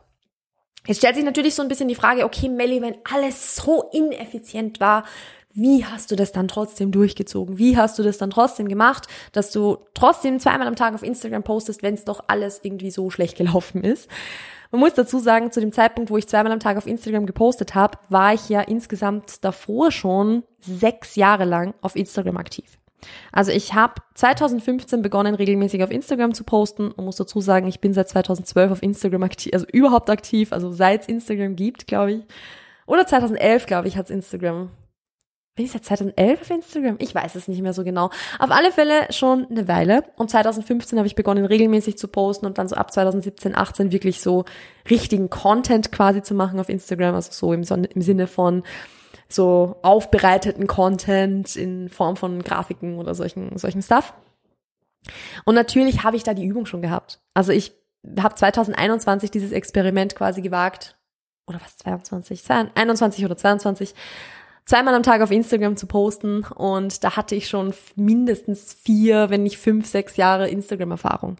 Jetzt 0.85 0.99
stellt 0.99 1.15
sich 1.15 1.25
natürlich 1.25 1.53
so 1.53 1.61
ein 1.61 1.67
bisschen 1.67 1.89
die 1.89 1.95
Frage, 1.95 2.23
okay, 2.23 2.47
Melly, 2.47 2.81
wenn 2.81 2.95
alles 3.03 3.55
so 3.55 3.89
ineffizient 3.91 4.79
war, 4.79 5.03
wie 5.53 5.85
hast 5.85 6.11
du 6.11 6.15
das 6.15 6.31
dann 6.31 6.47
trotzdem 6.47 6.91
durchgezogen? 6.91 7.57
Wie 7.57 7.77
hast 7.77 7.97
du 7.97 8.03
das 8.03 8.17
dann 8.19 8.29
trotzdem 8.29 8.67
gemacht, 8.67 9.07
dass 9.31 9.51
du 9.51 9.77
trotzdem 9.95 10.39
zweimal 10.39 10.67
am 10.67 10.75
Tag 10.75 10.93
auf 10.93 11.01
Instagram 11.03 11.43
postest, 11.43 11.81
wenn 11.81 11.95
es 11.95 12.05
doch 12.05 12.25
alles 12.27 12.59
irgendwie 12.61 12.91
so 12.91 13.09
schlecht 13.09 13.37
gelaufen 13.37 13.83
ist? 13.83 14.07
Man 14.71 14.81
muss 14.81 14.93
dazu 14.93 15.19
sagen, 15.19 15.51
zu 15.51 15.59
dem 15.59 15.71
Zeitpunkt, 15.71 16.11
wo 16.11 16.17
ich 16.17 16.27
zweimal 16.27 16.51
am 16.51 16.59
Tag 16.59 16.77
auf 16.77 16.87
Instagram 16.87 17.25
gepostet 17.25 17.73
habe, 17.73 17.97
war 18.09 18.33
ich 18.33 18.49
ja 18.49 18.61
insgesamt 18.61 19.43
davor 19.43 19.91
schon 19.91 20.43
sechs 20.59 21.15
Jahre 21.15 21.45
lang 21.45 21.73
auf 21.81 21.95
Instagram 21.95 22.37
aktiv. 22.37 22.77
Also 23.31 23.51
ich 23.51 23.73
habe 23.73 24.01
2015 24.15 25.01
begonnen, 25.01 25.35
regelmäßig 25.35 25.83
auf 25.83 25.91
Instagram 25.91 26.33
zu 26.33 26.43
posten 26.43 26.91
und 26.91 27.05
muss 27.05 27.17
dazu 27.17 27.41
sagen, 27.41 27.67
ich 27.67 27.79
bin 27.79 27.93
seit 27.93 28.09
2012 28.09 28.71
auf 28.71 28.83
Instagram 28.83 29.23
aktiv, 29.23 29.53
also 29.53 29.65
überhaupt 29.71 30.09
aktiv, 30.09 30.51
also 30.51 30.71
seit 30.71 31.03
es 31.03 31.07
Instagram 31.07 31.55
gibt, 31.55 31.87
glaube 31.87 32.13
ich. 32.13 32.21
Oder 32.85 33.05
2011, 33.05 33.65
glaube 33.65 33.87
ich, 33.87 33.97
hat 33.97 34.05
es 34.05 34.11
Instagram. 34.11 34.71
Bin 35.55 35.65
ich 35.65 35.71
seit 35.71 35.85
2011 35.85 36.41
auf 36.41 36.49
Instagram? 36.51 36.95
Ich 36.99 37.15
weiß 37.15 37.33
es 37.33 37.47
nicht 37.47 37.63
mehr 37.63 37.73
so 37.73 37.83
genau. 37.83 38.11
Auf 38.37 38.51
alle 38.51 38.71
Fälle 38.71 39.07
schon 39.09 39.47
eine 39.49 39.67
Weile. 39.67 40.03
Und 40.15 40.29
2015 40.29 40.99
habe 40.99 41.07
ich 41.07 41.15
begonnen, 41.15 41.45
regelmäßig 41.45 41.97
zu 41.97 42.07
posten 42.07 42.45
und 42.45 42.59
dann 42.59 42.67
so 42.67 42.75
ab 42.75 42.93
2017, 42.93 43.57
18 43.57 43.91
wirklich 43.91 44.21
so 44.21 44.45
richtigen 44.87 45.31
Content 45.31 45.91
quasi 45.91 46.21
zu 46.21 46.35
machen 46.35 46.59
auf 46.59 46.69
Instagram. 46.69 47.15
Also 47.15 47.31
so 47.31 47.53
im, 47.53 47.63
im 47.63 48.01
Sinne 48.03 48.27
von 48.27 48.61
so 49.29 49.77
aufbereiteten 49.81 50.67
Content 50.67 51.55
in 51.55 51.89
Form 51.89 52.15
von 52.15 52.43
Grafiken 52.43 52.97
oder 52.97 53.15
solchen, 53.15 53.57
solchen 53.57 53.81
Stuff. 53.81 54.13
Und 55.45 55.55
natürlich 55.55 56.03
habe 56.03 56.17
ich 56.17 56.23
da 56.23 56.33
die 56.33 56.45
Übung 56.45 56.65
schon 56.65 56.81
gehabt. 56.81 57.19
Also 57.33 57.51
ich 57.51 57.73
habe 58.19 58.35
2021 58.35 59.31
dieses 59.31 59.51
Experiment 59.51 60.15
quasi 60.15 60.41
gewagt. 60.41 60.97
Oder 61.47 61.59
was, 61.63 61.77
22? 61.77 62.43
21 62.49 63.25
oder 63.25 63.37
22 63.37 63.93
zweimal 64.67 64.93
am 64.93 65.03
Tag 65.03 65.21
auf 65.21 65.31
Instagram 65.31 65.77
zu 65.77 65.87
posten 65.87 66.43
und 66.43 67.03
da 67.03 67.15
hatte 67.15 67.35
ich 67.35 67.47
schon 67.47 67.73
mindestens 67.95 68.73
vier, 68.73 69.29
wenn 69.29 69.43
nicht 69.43 69.57
fünf, 69.57 69.87
sechs 69.87 70.17
Jahre 70.17 70.49
Instagram-Erfahrung. 70.49 71.37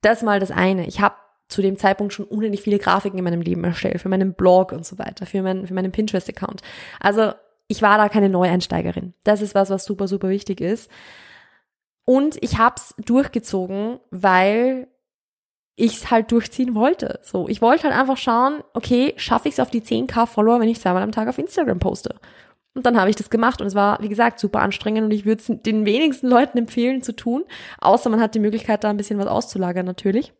Das 0.00 0.22
mal 0.22 0.40
das 0.40 0.50
eine. 0.50 0.86
Ich 0.86 1.00
habe 1.00 1.14
zu 1.52 1.62
dem 1.62 1.76
Zeitpunkt 1.76 2.12
schon 2.12 2.26
unendlich 2.26 2.62
viele 2.62 2.78
Grafiken 2.78 3.18
in 3.18 3.24
meinem 3.24 3.42
Leben 3.42 3.62
erstellt, 3.64 4.00
für 4.00 4.08
meinen 4.08 4.34
Blog 4.34 4.72
und 4.72 4.84
so 4.84 4.98
weiter, 4.98 5.26
für, 5.26 5.42
mein, 5.42 5.66
für 5.66 5.74
meinen 5.74 5.92
Pinterest-Account. 5.92 6.62
Also 7.00 7.32
ich 7.68 7.82
war 7.82 7.98
da 7.98 8.08
keine 8.08 8.28
Neueinsteigerin. 8.28 9.14
Das 9.24 9.40
ist 9.40 9.54
was, 9.54 9.70
was 9.70 9.84
super, 9.84 10.08
super 10.08 10.28
wichtig 10.28 10.60
ist. 10.60 10.90
Und 12.04 12.42
ich 12.42 12.58
hab's 12.58 12.94
durchgezogen, 12.98 14.00
weil 14.10 14.88
ich 15.76 15.96
es 15.96 16.10
halt 16.10 16.30
durchziehen 16.32 16.74
wollte. 16.74 17.20
So, 17.22 17.48
ich 17.48 17.62
wollte 17.62 17.84
halt 17.84 17.94
einfach 17.94 18.16
schauen, 18.16 18.62
okay, 18.74 19.14
schaffe 19.16 19.48
ich 19.48 19.54
es 19.54 19.60
auf 19.60 19.70
die 19.70 19.82
10k 19.82 20.26
Follower, 20.26 20.60
wenn 20.60 20.68
ich 20.68 20.80
zweimal 20.80 21.02
am 21.02 21.12
Tag 21.12 21.28
auf 21.28 21.38
Instagram 21.38 21.78
poste. 21.78 22.16
Und 22.74 22.86
dann 22.86 22.98
habe 22.98 23.10
ich 23.10 23.16
das 23.16 23.30
gemacht 23.30 23.60
und 23.60 23.66
es 23.66 23.74
war, 23.74 24.00
wie 24.02 24.08
gesagt, 24.08 24.38
super 24.38 24.60
anstrengend 24.60 25.04
und 25.04 25.10
ich 25.10 25.24
würde 25.26 25.42
es 25.42 25.62
den 25.62 25.84
wenigsten 25.84 26.28
Leuten 26.28 26.56
empfehlen 26.56 27.02
zu 27.02 27.14
tun, 27.14 27.44
außer 27.80 28.08
man 28.08 28.20
hat 28.20 28.34
die 28.34 28.40
Möglichkeit, 28.40 28.82
da 28.82 28.90
ein 28.90 28.96
bisschen 28.96 29.18
was 29.18 29.26
auszulagern 29.26 29.84
natürlich. 29.84 30.32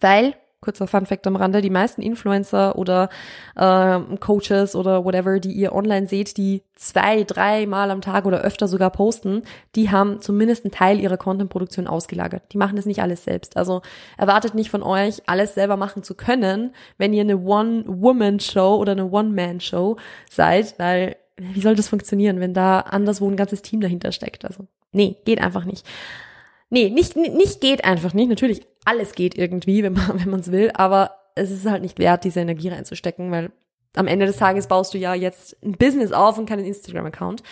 Weil, 0.00 0.34
kurzer 0.60 0.86
Funfact 0.86 1.26
am 1.26 1.36
Rande, 1.36 1.60
die 1.60 1.70
meisten 1.70 2.02
Influencer 2.02 2.76
oder 2.76 3.10
äh, 3.54 4.00
Coaches 4.18 4.74
oder 4.74 5.04
whatever, 5.04 5.38
die 5.38 5.52
ihr 5.52 5.74
online 5.74 6.08
seht, 6.08 6.36
die 6.36 6.62
zwei, 6.74 7.22
drei 7.24 7.66
Mal 7.66 7.90
am 7.90 8.00
Tag 8.00 8.24
oder 8.24 8.40
öfter 8.40 8.66
sogar 8.66 8.90
posten, 8.90 9.42
die 9.74 9.90
haben 9.90 10.20
zumindest 10.20 10.64
einen 10.64 10.72
Teil 10.72 10.98
ihrer 10.98 11.18
Contentproduktion 11.18 11.86
ausgelagert. 11.86 12.42
Die 12.52 12.58
machen 12.58 12.76
das 12.76 12.86
nicht 12.86 13.02
alles 13.02 13.24
selbst. 13.24 13.56
Also 13.56 13.82
erwartet 14.16 14.54
nicht 14.54 14.70
von 14.70 14.82
euch, 14.82 15.22
alles 15.26 15.54
selber 15.54 15.76
machen 15.76 16.02
zu 16.02 16.14
können, 16.14 16.74
wenn 16.96 17.12
ihr 17.12 17.22
eine 17.22 17.38
One-Woman-Show 17.38 18.76
oder 18.76 18.92
eine 18.92 19.10
One-Man-Show 19.10 19.96
seid, 20.30 20.78
weil 20.78 21.16
wie 21.36 21.60
soll 21.60 21.74
das 21.74 21.88
funktionieren, 21.88 22.40
wenn 22.40 22.54
da 22.54 22.80
anderswo 22.80 23.28
ein 23.28 23.36
ganzes 23.36 23.62
Team 23.62 23.80
dahinter 23.80 24.12
steckt? 24.12 24.44
Also, 24.44 24.66
nee, 24.92 25.16
geht 25.24 25.40
einfach 25.40 25.64
nicht. 25.64 25.84
Nee, 26.70 26.90
nicht, 26.90 27.16
nicht 27.16 27.60
geht 27.60 27.84
einfach 27.84 28.14
nicht. 28.14 28.28
Natürlich, 28.28 28.66
alles 28.84 29.14
geht 29.14 29.36
irgendwie, 29.36 29.82
wenn 29.84 29.94
man, 29.94 30.20
wenn 30.20 30.30
man 30.30 30.40
es 30.40 30.52
will, 30.52 30.70
aber 30.74 31.16
es 31.34 31.50
ist 31.50 31.66
halt 31.66 31.82
nicht 31.82 31.98
wert, 31.98 32.24
diese 32.24 32.40
Energie 32.40 32.68
reinzustecken, 32.68 33.30
weil 33.30 33.50
am 33.96 34.06
Ende 34.06 34.26
des 34.26 34.36
Tages 34.36 34.66
baust 34.66 34.94
du 34.94 34.98
ja 34.98 35.14
jetzt 35.14 35.56
ein 35.64 35.72
Business 35.72 36.12
auf 36.12 36.38
und 36.38 36.48
keinen 36.48 36.64
Instagram-Account. 36.64 37.42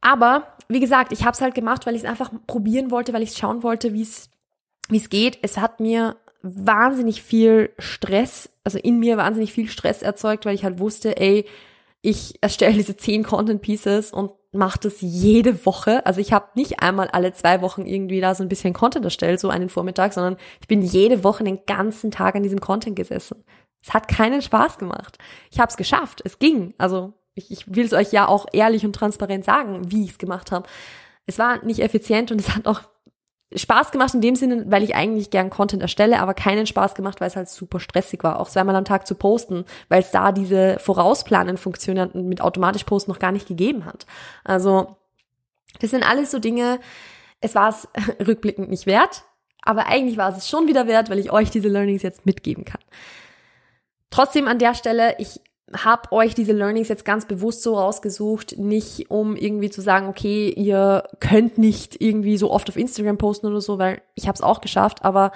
Aber, 0.00 0.46
wie 0.68 0.80
gesagt, 0.80 1.12
ich 1.12 1.24
habe 1.24 1.32
es 1.32 1.40
halt 1.40 1.54
gemacht, 1.54 1.86
weil 1.86 1.94
ich 1.94 2.02
es 2.02 2.08
einfach 2.08 2.30
probieren 2.46 2.90
wollte, 2.90 3.12
weil 3.12 3.22
ich 3.22 3.36
schauen 3.36 3.62
wollte, 3.62 3.92
wie 3.92 4.02
es 4.02 4.30
wie 4.90 4.96
es 4.96 5.08
geht. 5.08 5.38
Es 5.42 5.56
hat 5.56 5.80
mir 5.80 6.16
wahnsinnig 6.42 7.22
viel 7.22 7.70
Stress, 7.78 8.50
also 8.64 8.78
in 8.78 8.98
mir 8.98 9.16
wahnsinnig 9.16 9.52
viel 9.52 9.68
Stress 9.68 10.02
erzeugt, 10.02 10.46
weil 10.46 10.54
ich 10.54 10.64
halt 10.64 10.78
wusste, 10.78 11.16
ey, 11.16 11.46
ich 12.02 12.34
erstelle 12.40 12.74
diese 12.76 12.96
zehn 12.96 13.22
Content 13.22 13.62
Pieces 13.62 14.12
und 14.12 14.32
mache 14.52 14.80
das 14.80 15.00
jede 15.00 15.64
Woche. 15.64 16.04
Also 16.06 16.20
ich 16.20 16.32
habe 16.32 16.48
nicht 16.54 16.80
einmal 16.80 17.08
alle 17.08 17.32
zwei 17.32 17.62
Wochen 17.62 17.86
irgendwie 17.86 18.20
da 18.20 18.34
so 18.34 18.42
ein 18.42 18.48
bisschen 18.48 18.72
Content 18.72 19.04
erstellt, 19.04 19.40
so 19.40 19.48
einen 19.48 19.68
Vormittag, 19.68 20.12
sondern 20.12 20.36
ich 20.60 20.68
bin 20.68 20.82
jede 20.82 21.22
Woche 21.22 21.44
den 21.44 21.64
ganzen 21.66 22.10
Tag 22.10 22.34
an 22.34 22.42
diesem 22.42 22.60
Content 22.60 22.96
gesessen. 22.96 23.44
Es 23.82 23.94
hat 23.94 24.08
keinen 24.08 24.42
Spaß 24.42 24.78
gemacht. 24.78 25.18
Ich 25.50 25.60
habe 25.60 25.70
es 25.70 25.76
geschafft. 25.76 26.20
Es 26.24 26.38
ging. 26.38 26.74
Also 26.78 27.14
ich, 27.34 27.50
ich 27.50 27.74
will 27.74 27.84
es 27.84 27.92
euch 27.92 28.12
ja 28.12 28.28
auch 28.28 28.46
ehrlich 28.52 28.84
und 28.84 28.94
transparent 28.94 29.44
sagen, 29.44 29.90
wie 29.90 30.04
ich 30.04 30.10
es 30.10 30.18
gemacht 30.18 30.52
habe. 30.52 30.68
Es 31.26 31.38
war 31.38 31.64
nicht 31.64 31.80
effizient 31.80 32.32
und 32.32 32.40
es 32.40 32.54
hat 32.54 32.66
auch 32.66 32.82
Spaß 33.54 33.90
gemacht 33.90 34.14
in 34.14 34.20
dem 34.20 34.36
Sinne, 34.36 34.64
weil 34.68 34.84
ich 34.84 34.94
eigentlich 34.94 35.30
gern 35.30 35.50
Content 35.50 35.82
erstelle, 35.82 36.20
aber 36.20 36.34
keinen 36.34 36.66
Spaß 36.66 36.94
gemacht, 36.94 37.20
weil 37.20 37.28
es 37.28 37.36
halt 37.36 37.48
super 37.48 37.80
stressig 37.80 38.22
war, 38.22 38.38
auch 38.38 38.48
zweimal 38.48 38.76
am 38.76 38.84
Tag 38.84 39.06
zu 39.06 39.16
posten, 39.16 39.64
weil 39.88 40.00
es 40.00 40.12
da 40.12 40.30
diese 40.30 40.78
Vorausplanen-Funktion 40.78 42.10
mit 42.28 42.40
automatisch 42.40 42.84
Posten 42.84 43.10
noch 43.10 43.18
gar 43.18 43.32
nicht 43.32 43.48
gegeben 43.48 43.84
hat. 43.84 44.06
Also, 44.44 44.96
das 45.80 45.90
sind 45.90 46.08
alles 46.08 46.30
so 46.30 46.38
Dinge, 46.38 46.78
es 47.40 47.54
war 47.56 47.70
es 47.70 47.88
rückblickend 48.26 48.70
nicht 48.70 48.86
wert, 48.86 49.24
aber 49.62 49.86
eigentlich 49.86 50.16
war 50.16 50.36
es 50.36 50.48
schon 50.48 50.68
wieder 50.68 50.86
wert, 50.86 51.10
weil 51.10 51.18
ich 51.18 51.32
euch 51.32 51.50
diese 51.50 51.68
Learnings 51.68 52.02
jetzt 52.02 52.26
mitgeben 52.26 52.64
kann. 52.64 52.80
Trotzdem 54.10 54.46
an 54.46 54.58
der 54.58 54.74
Stelle, 54.74 55.16
ich 55.18 55.40
habe 55.76 56.10
euch 56.12 56.34
diese 56.34 56.52
Learnings 56.52 56.88
jetzt 56.88 57.04
ganz 57.04 57.26
bewusst 57.26 57.62
so 57.62 57.76
rausgesucht, 57.76 58.58
nicht 58.58 59.10
um 59.10 59.36
irgendwie 59.36 59.70
zu 59.70 59.80
sagen, 59.80 60.08
okay, 60.08 60.50
ihr 60.50 61.04
könnt 61.20 61.58
nicht 61.58 62.00
irgendwie 62.00 62.36
so 62.36 62.50
oft 62.50 62.68
auf 62.68 62.76
Instagram 62.76 63.18
posten 63.18 63.46
oder 63.46 63.60
so, 63.60 63.78
weil 63.78 64.02
ich 64.14 64.26
habe 64.26 64.34
es 64.34 64.42
auch 64.42 64.60
geschafft, 64.60 65.04
aber 65.04 65.30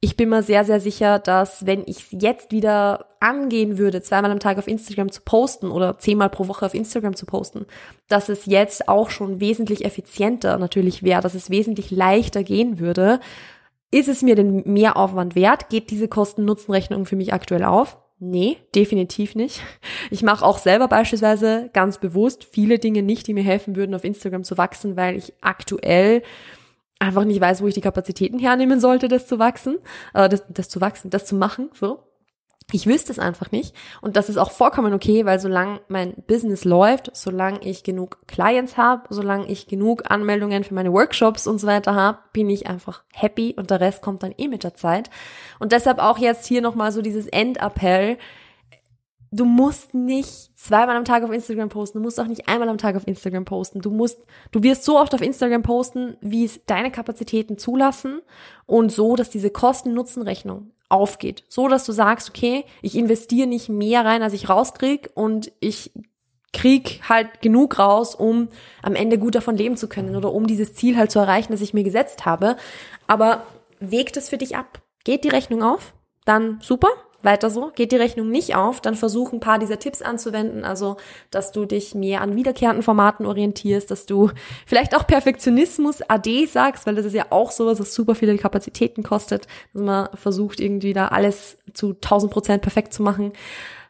ich 0.00 0.16
bin 0.16 0.28
mir 0.28 0.42
sehr, 0.42 0.64
sehr 0.64 0.78
sicher, 0.78 1.18
dass 1.18 1.66
wenn 1.66 1.82
ich 1.86 2.12
jetzt 2.12 2.52
wieder 2.52 3.06
angehen 3.18 3.78
würde, 3.78 4.02
zweimal 4.02 4.30
am 4.30 4.40
Tag 4.40 4.58
auf 4.58 4.68
Instagram 4.68 5.10
zu 5.10 5.22
posten 5.22 5.70
oder 5.70 5.98
zehnmal 5.98 6.28
pro 6.28 6.48
Woche 6.48 6.66
auf 6.66 6.74
Instagram 6.74 7.16
zu 7.16 7.26
posten, 7.26 7.66
dass 8.08 8.28
es 8.28 8.46
jetzt 8.46 8.88
auch 8.88 9.10
schon 9.10 9.40
wesentlich 9.40 9.84
effizienter 9.84 10.58
natürlich 10.58 11.02
wäre, 11.02 11.22
dass 11.22 11.34
es 11.34 11.50
wesentlich 11.50 11.90
leichter 11.90 12.44
gehen 12.44 12.78
würde. 12.78 13.20
Ist 13.90 14.08
es 14.08 14.22
mir 14.22 14.34
den 14.34 14.62
Mehraufwand 14.70 15.34
wert? 15.34 15.70
Geht 15.70 15.90
diese 15.90 16.08
Kosten-Nutzen-Rechnung 16.08 17.06
für 17.06 17.16
mich 17.16 17.32
aktuell 17.32 17.64
auf? 17.64 17.98
Nee, 18.18 18.56
definitiv 18.74 19.34
nicht. 19.34 19.60
Ich 20.10 20.22
mache 20.22 20.44
auch 20.44 20.58
selber 20.58 20.88
beispielsweise 20.88 21.68
ganz 21.72 21.98
bewusst 21.98 22.44
viele 22.44 22.78
Dinge 22.78 23.02
nicht, 23.02 23.26
die 23.26 23.34
mir 23.34 23.42
helfen 23.42 23.76
würden, 23.76 23.94
auf 23.94 24.04
Instagram 24.04 24.44
zu 24.44 24.56
wachsen, 24.56 24.96
weil 24.96 25.16
ich 25.16 25.34
aktuell 25.42 26.22
einfach 26.98 27.24
nicht 27.24 27.40
weiß, 27.40 27.60
wo 27.60 27.66
ich 27.66 27.74
die 27.74 27.80
Kapazitäten 27.82 28.38
hernehmen 28.38 28.80
sollte, 28.80 29.08
das 29.08 29.26
zu 29.26 29.38
wachsen, 29.38 29.78
äh, 30.14 30.28
das, 30.28 30.44
das 30.48 30.68
zu 30.68 30.80
wachsen, 30.80 31.10
das 31.10 31.26
zu 31.26 31.34
machen, 31.34 31.70
so. 31.74 32.05
Ich 32.72 32.88
wüsste 32.88 33.12
es 33.12 33.20
einfach 33.20 33.52
nicht. 33.52 33.76
Und 34.00 34.16
das 34.16 34.28
ist 34.28 34.38
auch 34.38 34.50
vollkommen 34.50 34.92
okay, 34.92 35.24
weil 35.24 35.38
solange 35.38 35.80
mein 35.86 36.14
Business 36.26 36.64
läuft, 36.64 37.10
solange 37.14 37.60
ich 37.62 37.84
genug 37.84 38.18
Clients 38.26 38.76
habe, 38.76 39.04
solange 39.08 39.46
ich 39.46 39.68
genug 39.68 40.10
Anmeldungen 40.10 40.64
für 40.64 40.74
meine 40.74 40.92
Workshops 40.92 41.46
und 41.46 41.60
so 41.60 41.68
weiter 41.68 41.94
habe, 41.94 42.18
bin 42.32 42.50
ich 42.50 42.66
einfach 42.66 43.04
happy 43.12 43.54
und 43.56 43.70
der 43.70 43.80
Rest 43.80 44.02
kommt 44.02 44.24
dann 44.24 44.34
eh 44.36 44.48
mit 44.48 44.64
der 44.64 44.74
Zeit. 44.74 45.10
Und 45.60 45.70
deshalb 45.70 46.00
auch 46.00 46.18
jetzt 46.18 46.46
hier 46.46 46.60
nochmal 46.60 46.90
so 46.90 47.02
dieses 47.02 47.28
Endappell. 47.28 48.18
Du 49.30 49.44
musst 49.44 49.94
nicht 49.94 50.50
zweimal 50.58 50.96
am 50.96 51.04
Tag 51.04 51.22
auf 51.22 51.30
Instagram 51.30 51.68
posten, 51.68 51.98
du 51.98 52.02
musst 52.02 52.18
auch 52.18 52.26
nicht 52.26 52.48
einmal 52.48 52.68
am 52.68 52.78
Tag 52.78 52.96
auf 52.96 53.06
Instagram 53.06 53.44
posten. 53.44 53.80
Du 53.80 53.90
musst, 53.90 54.24
du 54.50 54.64
wirst 54.64 54.84
so 54.84 54.98
oft 54.98 55.14
auf 55.14 55.20
Instagram 55.20 55.62
posten, 55.62 56.16
wie 56.20 56.44
es 56.44 56.64
deine 56.64 56.90
Kapazitäten 56.90 57.58
zulassen 57.58 58.22
und 58.66 58.90
so, 58.90 59.14
dass 59.14 59.30
diese 59.30 59.50
Kosten-Nutzen-Rechnung 59.50 60.72
aufgeht. 60.88 61.44
So, 61.48 61.68
dass 61.68 61.84
du 61.84 61.92
sagst, 61.92 62.28
okay, 62.30 62.64
ich 62.82 62.96
investiere 62.96 63.46
nicht 63.46 63.68
mehr 63.68 64.04
rein, 64.04 64.22
als 64.22 64.32
ich 64.32 64.48
rauskrieg 64.48 65.10
und 65.14 65.52
ich 65.60 65.92
krieg 66.52 67.00
halt 67.08 67.42
genug 67.42 67.78
raus, 67.78 68.14
um 68.14 68.48
am 68.82 68.94
Ende 68.94 69.18
gut 69.18 69.34
davon 69.34 69.56
leben 69.56 69.76
zu 69.76 69.88
können 69.88 70.16
oder 70.16 70.32
um 70.32 70.46
dieses 70.46 70.74
Ziel 70.74 70.96
halt 70.96 71.10
zu 71.10 71.18
erreichen, 71.18 71.52
das 71.52 71.60
ich 71.60 71.74
mir 71.74 71.84
gesetzt 71.84 72.24
habe. 72.24 72.56
Aber 73.06 73.42
wägt 73.78 74.16
es 74.16 74.28
für 74.28 74.38
dich 74.38 74.56
ab. 74.56 74.80
Geht 75.04 75.24
die 75.24 75.28
Rechnung 75.28 75.62
auf? 75.62 75.92
Dann 76.24 76.58
super, 76.62 76.88
weiter 77.26 77.50
so. 77.50 77.70
Geht 77.74 77.92
die 77.92 77.96
Rechnung 77.96 78.30
nicht 78.30 78.56
auf, 78.56 78.80
dann 78.80 78.94
versuch 78.94 79.32
ein 79.32 79.40
paar 79.40 79.58
dieser 79.58 79.78
Tipps 79.78 80.00
anzuwenden, 80.00 80.64
also 80.64 80.96
dass 81.30 81.52
du 81.52 81.66
dich 81.66 81.94
mehr 81.94 82.22
an 82.22 82.34
wiederkehrenden 82.34 82.82
Formaten 82.82 83.26
orientierst, 83.26 83.90
dass 83.90 84.06
du 84.06 84.30
vielleicht 84.64 84.96
auch 84.96 85.06
Perfektionismus 85.06 86.00
AD 86.08 86.46
sagst, 86.46 86.86
weil 86.86 86.94
das 86.94 87.04
ist 87.04 87.14
ja 87.14 87.26
auch 87.28 87.50
sowas, 87.50 87.78
was 87.78 87.92
super 87.92 88.14
viele 88.14 88.36
Kapazitäten 88.38 89.02
kostet, 89.02 89.46
dass 89.74 89.82
man 89.82 90.08
versucht 90.14 90.58
irgendwie 90.60 90.94
da 90.94 91.08
alles 91.08 91.58
zu 91.74 91.90
1000 91.90 92.32
Prozent 92.32 92.62
perfekt 92.62 92.94
zu 92.94 93.02
machen. 93.02 93.34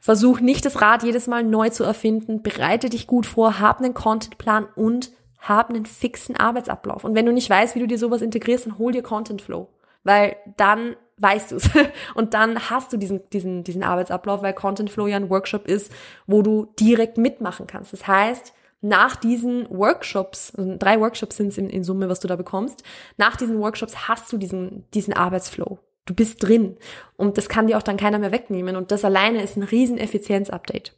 Versuch 0.00 0.40
nicht 0.40 0.64
das 0.64 0.80
Rad 0.80 1.02
jedes 1.02 1.26
Mal 1.26 1.44
neu 1.44 1.70
zu 1.70 1.84
erfinden, 1.84 2.42
bereite 2.42 2.88
dich 2.88 3.06
gut 3.06 3.26
vor, 3.26 3.60
hab 3.60 3.78
einen 3.78 3.94
Contentplan 3.94 4.66
und 4.74 5.10
hab 5.40 5.70
einen 5.70 5.86
fixen 5.86 6.36
Arbeitsablauf. 6.36 7.04
Und 7.04 7.14
wenn 7.14 7.26
du 7.26 7.32
nicht 7.32 7.50
weißt, 7.50 7.74
wie 7.74 7.80
du 7.80 7.86
dir 7.86 7.98
sowas 7.98 8.22
integrierst, 8.22 8.66
dann 8.66 8.78
hol 8.78 8.92
dir 8.92 9.02
Content 9.02 9.42
Flow. 9.42 9.68
Weil 10.04 10.36
dann 10.56 10.96
weißt 11.18 11.52
du 11.52 11.56
es. 11.56 11.70
Und 12.14 12.34
dann 12.34 12.70
hast 12.70 12.92
du 12.92 12.96
diesen, 12.96 13.28
diesen, 13.30 13.64
diesen 13.64 13.82
Arbeitsablauf, 13.82 14.42
weil 14.42 14.54
Content 14.54 14.90
Flow 14.90 15.06
ja 15.06 15.16
ein 15.16 15.30
Workshop 15.30 15.66
ist, 15.66 15.92
wo 16.26 16.42
du 16.42 16.72
direkt 16.78 17.18
mitmachen 17.18 17.66
kannst. 17.66 17.92
Das 17.92 18.06
heißt, 18.06 18.52
nach 18.82 19.16
diesen 19.16 19.68
Workshops, 19.70 20.52
also 20.56 20.76
drei 20.78 21.00
Workshops 21.00 21.36
sind 21.36 21.48
es 21.48 21.58
in, 21.58 21.70
in 21.70 21.84
Summe, 21.84 22.08
was 22.08 22.20
du 22.20 22.28
da 22.28 22.36
bekommst, 22.36 22.82
nach 23.16 23.36
diesen 23.36 23.58
Workshops 23.58 24.08
hast 24.08 24.32
du 24.32 24.38
diesen, 24.38 24.84
diesen 24.92 25.14
Arbeitsflow. 25.14 25.78
Du 26.04 26.14
bist 26.14 26.42
drin. 26.42 26.76
Und 27.16 27.36
das 27.36 27.48
kann 27.48 27.66
dir 27.66 27.78
auch 27.78 27.82
dann 27.82 27.96
keiner 27.96 28.18
mehr 28.18 28.30
wegnehmen. 28.30 28.76
Und 28.76 28.92
das 28.92 29.04
alleine 29.04 29.42
ist 29.42 29.56
ein 29.56 29.64
riesen 29.64 29.98
Effizienz-Update. 29.98 30.94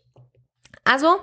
Also, 0.84 1.16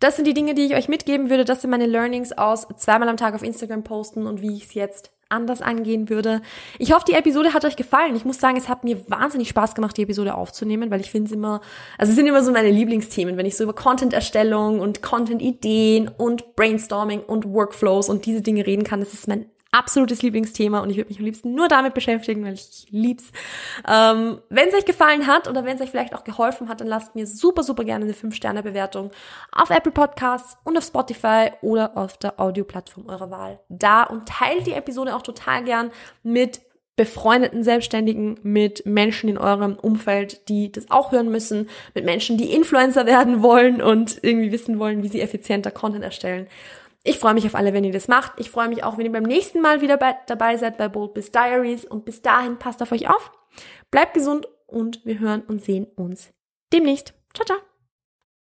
das 0.00 0.16
sind 0.16 0.26
die 0.26 0.34
Dinge, 0.34 0.54
die 0.54 0.64
ich 0.64 0.74
euch 0.74 0.88
mitgeben 0.88 1.28
würde. 1.28 1.44
Das 1.44 1.60
sind 1.60 1.70
meine 1.70 1.86
Learnings 1.86 2.32
aus 2.32 2.66
zweimal 2.76 3.08
am 3.08 3.16
Tag 3.16 3.34
auf 3.34 3.42
Instagram 3.42 3.84
posten 3.84 4.26
und 4.26 4.40
wie 4.40 4.56
ich 4.56 4.64
es 4.64 4.74
jetzt 4.74 5.10
anders 5.28 5.62
angehen 5.62 6.08
würde. 6.08 6.40
Ich 6.78 6.92
hoffe, 6.92 7.04
die 7.08 7.14
Episode 7.14 7.52
hat 7.52 7.64
euch 7.64 7.76
gefallen. 7.76 8.16
Ich 8.16 8.24
muss 8.24 8.38
sagen, 8.38 8.56
es 8.56 8.68
hat 8.68 8.84
mir 8.84 9.08
wahnsinnig 9.10 9.48
Spaß 9.48 9.74
gemacht, 9.74 9.96
die 9.96 10.02
Episode 10.02 10.34
aufzunehmen, 10.34 10.90
weil 10.90 11.00
ich 11.00 11.10
finde 11.10 11.26
es 11.26 11.32
immer, 11.32 11.60
also 11.98 12.10
es 12.10 12.16
sind 12.16 12.26
immer 12.26 12.42
so 12.42 12.52
meine 12.52 12.70
Lieblingsthemen, 12.70 13.36
wenn 13.36 13.46
ich 13.46 13.56
so 13.56 13.64
über 13.64 13.74
Content-Erstellung 13.74 14.80
und 14.80 15.02
Content-Ideen 15.02 16.08
und 16.08 16.56
Brainstorming 16.56 17.20
und 17.20 17.46
Workflows 17.46 18.08
und 18.08 18.26
diese 18.26 18.42
Dinge 18.42 18.66
reden 18.66 18.84
kann. 18.84 19.00
Das 19.00 19.12
ist 19.12 19.28
mein 19.28 19.46
absolutes 19.70 20.22
Lieblingsthema 20.22 20.80
und 20.80 20.90
ich 20.90 20.96
würde 20.96 21.08
mich 21.08 21.18
am 21.18 21.24
liebsten 21.24 21.54
nur 21.54 21.68
damit 21.68 21.94
beschäftigen, 21.94 22.44
weil 22.44 22.54
ich 22.54 22.86
lieb's. 22.90 23.30
Ähm, 23.86 24.40
wenn 24.48 24.68
es 24.68 24.74
euch 24.74 24.86
gefallen 24.86 25.26
hat 25.26 25.46
oder 25.46 25.64
wenn 25.64 25.76
es 25.76 25.82
euch 25.82 25.90
vielleicht 25.90 26.14
auch 26.14 26.24
geholfen 26.24 26.68
hat, 26.68 26.80
dann 26.80 26.88
lasst 26.88 27.14
mir 27.14 27.26
super, 27.26 27.62
super 27.62 27.84
gerne 27.84 28.04
eine 28.04 28.14
5-Sterne-Bewertung 28.14 29.10
auf 29.52 29.70
Apple 29.70 29.92
Podcasts 29.92 30.56
und 30.64 30.78
auf 30.78 30.84
Spotify 30.84 31.50
oder 31.60 31.96
auf 31.96 32.16
der 32.16 32.40
Audioplattform 32.40 33.06
eurer 33.08 33.30
Wahl 33.30 33.60
da 33.68 34.04
und 34.04 34.26
teilt 34.26 34.66
die 34.66 34.72
Episode 34.72 35.14
auch 35.14 35.22
total 35.22 35.64
gern 35.64 35.90
mit 36.22 36.60
befreundeten 36.96 37.62
Selbstständigen, 37.62 38.40
mit 38.42 38.84
Menschen 38.84 39.30
in 39.30 39.38
eurem 39.38 39.76
Umfeld, 39.76 40.48
die 40.48 40.72
das 40.72 40.90
auch 40.90 41.12
hören 41.12 41.30
müssen, 41.30 41.70
mit 41.94 42.04
Menschen, 42.04 42.36
die 42.36 42.52
Influencer 42.52 43.06
werden 43.06 43.40
wollen 43.40 43.80
und 43.80 44.18
irgendwie 44.22 44.50
wissen 44.50 44.80
wollen, 44.80 45.02
wie 45.04 45.08
sie 45.08 45.20
effizienter 45.20 45.70
Content 45.70 46.02
erstellen. 46.02 46.48
Ich 47.04 47.18
freue 47.18 47.34
mich 47.34 47.46
auf 47.46 47.54
alle, 47.54 47.72
wenn 47.72 47.84
ihr 47.84 47.92
das 47.92 48.08
macht. 48.08 48.32
Ich 48.38 48.50
freue 48.50 48.68
mich 48.68 48.84
auch, 48.84 48.98
wenn 48.98 49.06
ihr 49.06 49.12
beim 49.12 49.22
nächsten 49.22 49.60
Mal 49.60 49.80
wieder 49.80 49.96
bei, 49.96 50.16
dabei 50.26 50.56
seid 50.56 50.76
bei 50.76 50.88
Bold 50.88 51.14
Biz 51.14 51.32
Diaries. 51.32 51.84
Und 51.84 52.04
bis 52.04 52.22
dahin 52.22 52.58
passt 52.58 52.82
auf 52.82 52.92
euch 52.92 53.08
auf. 53.08 53.30
Bleibt 53.90 54.14
gesund 54.14 54.48
und 54.66 55.04
wir 55.04 55.18
hören 55.18 55.42
und 55.42 55.64
sehen 55.64 55.86
uns 55.96 56.30
demnächst. 56.72 57.14
Ciao, 57.34 57.46
ciao. 57.46 57.77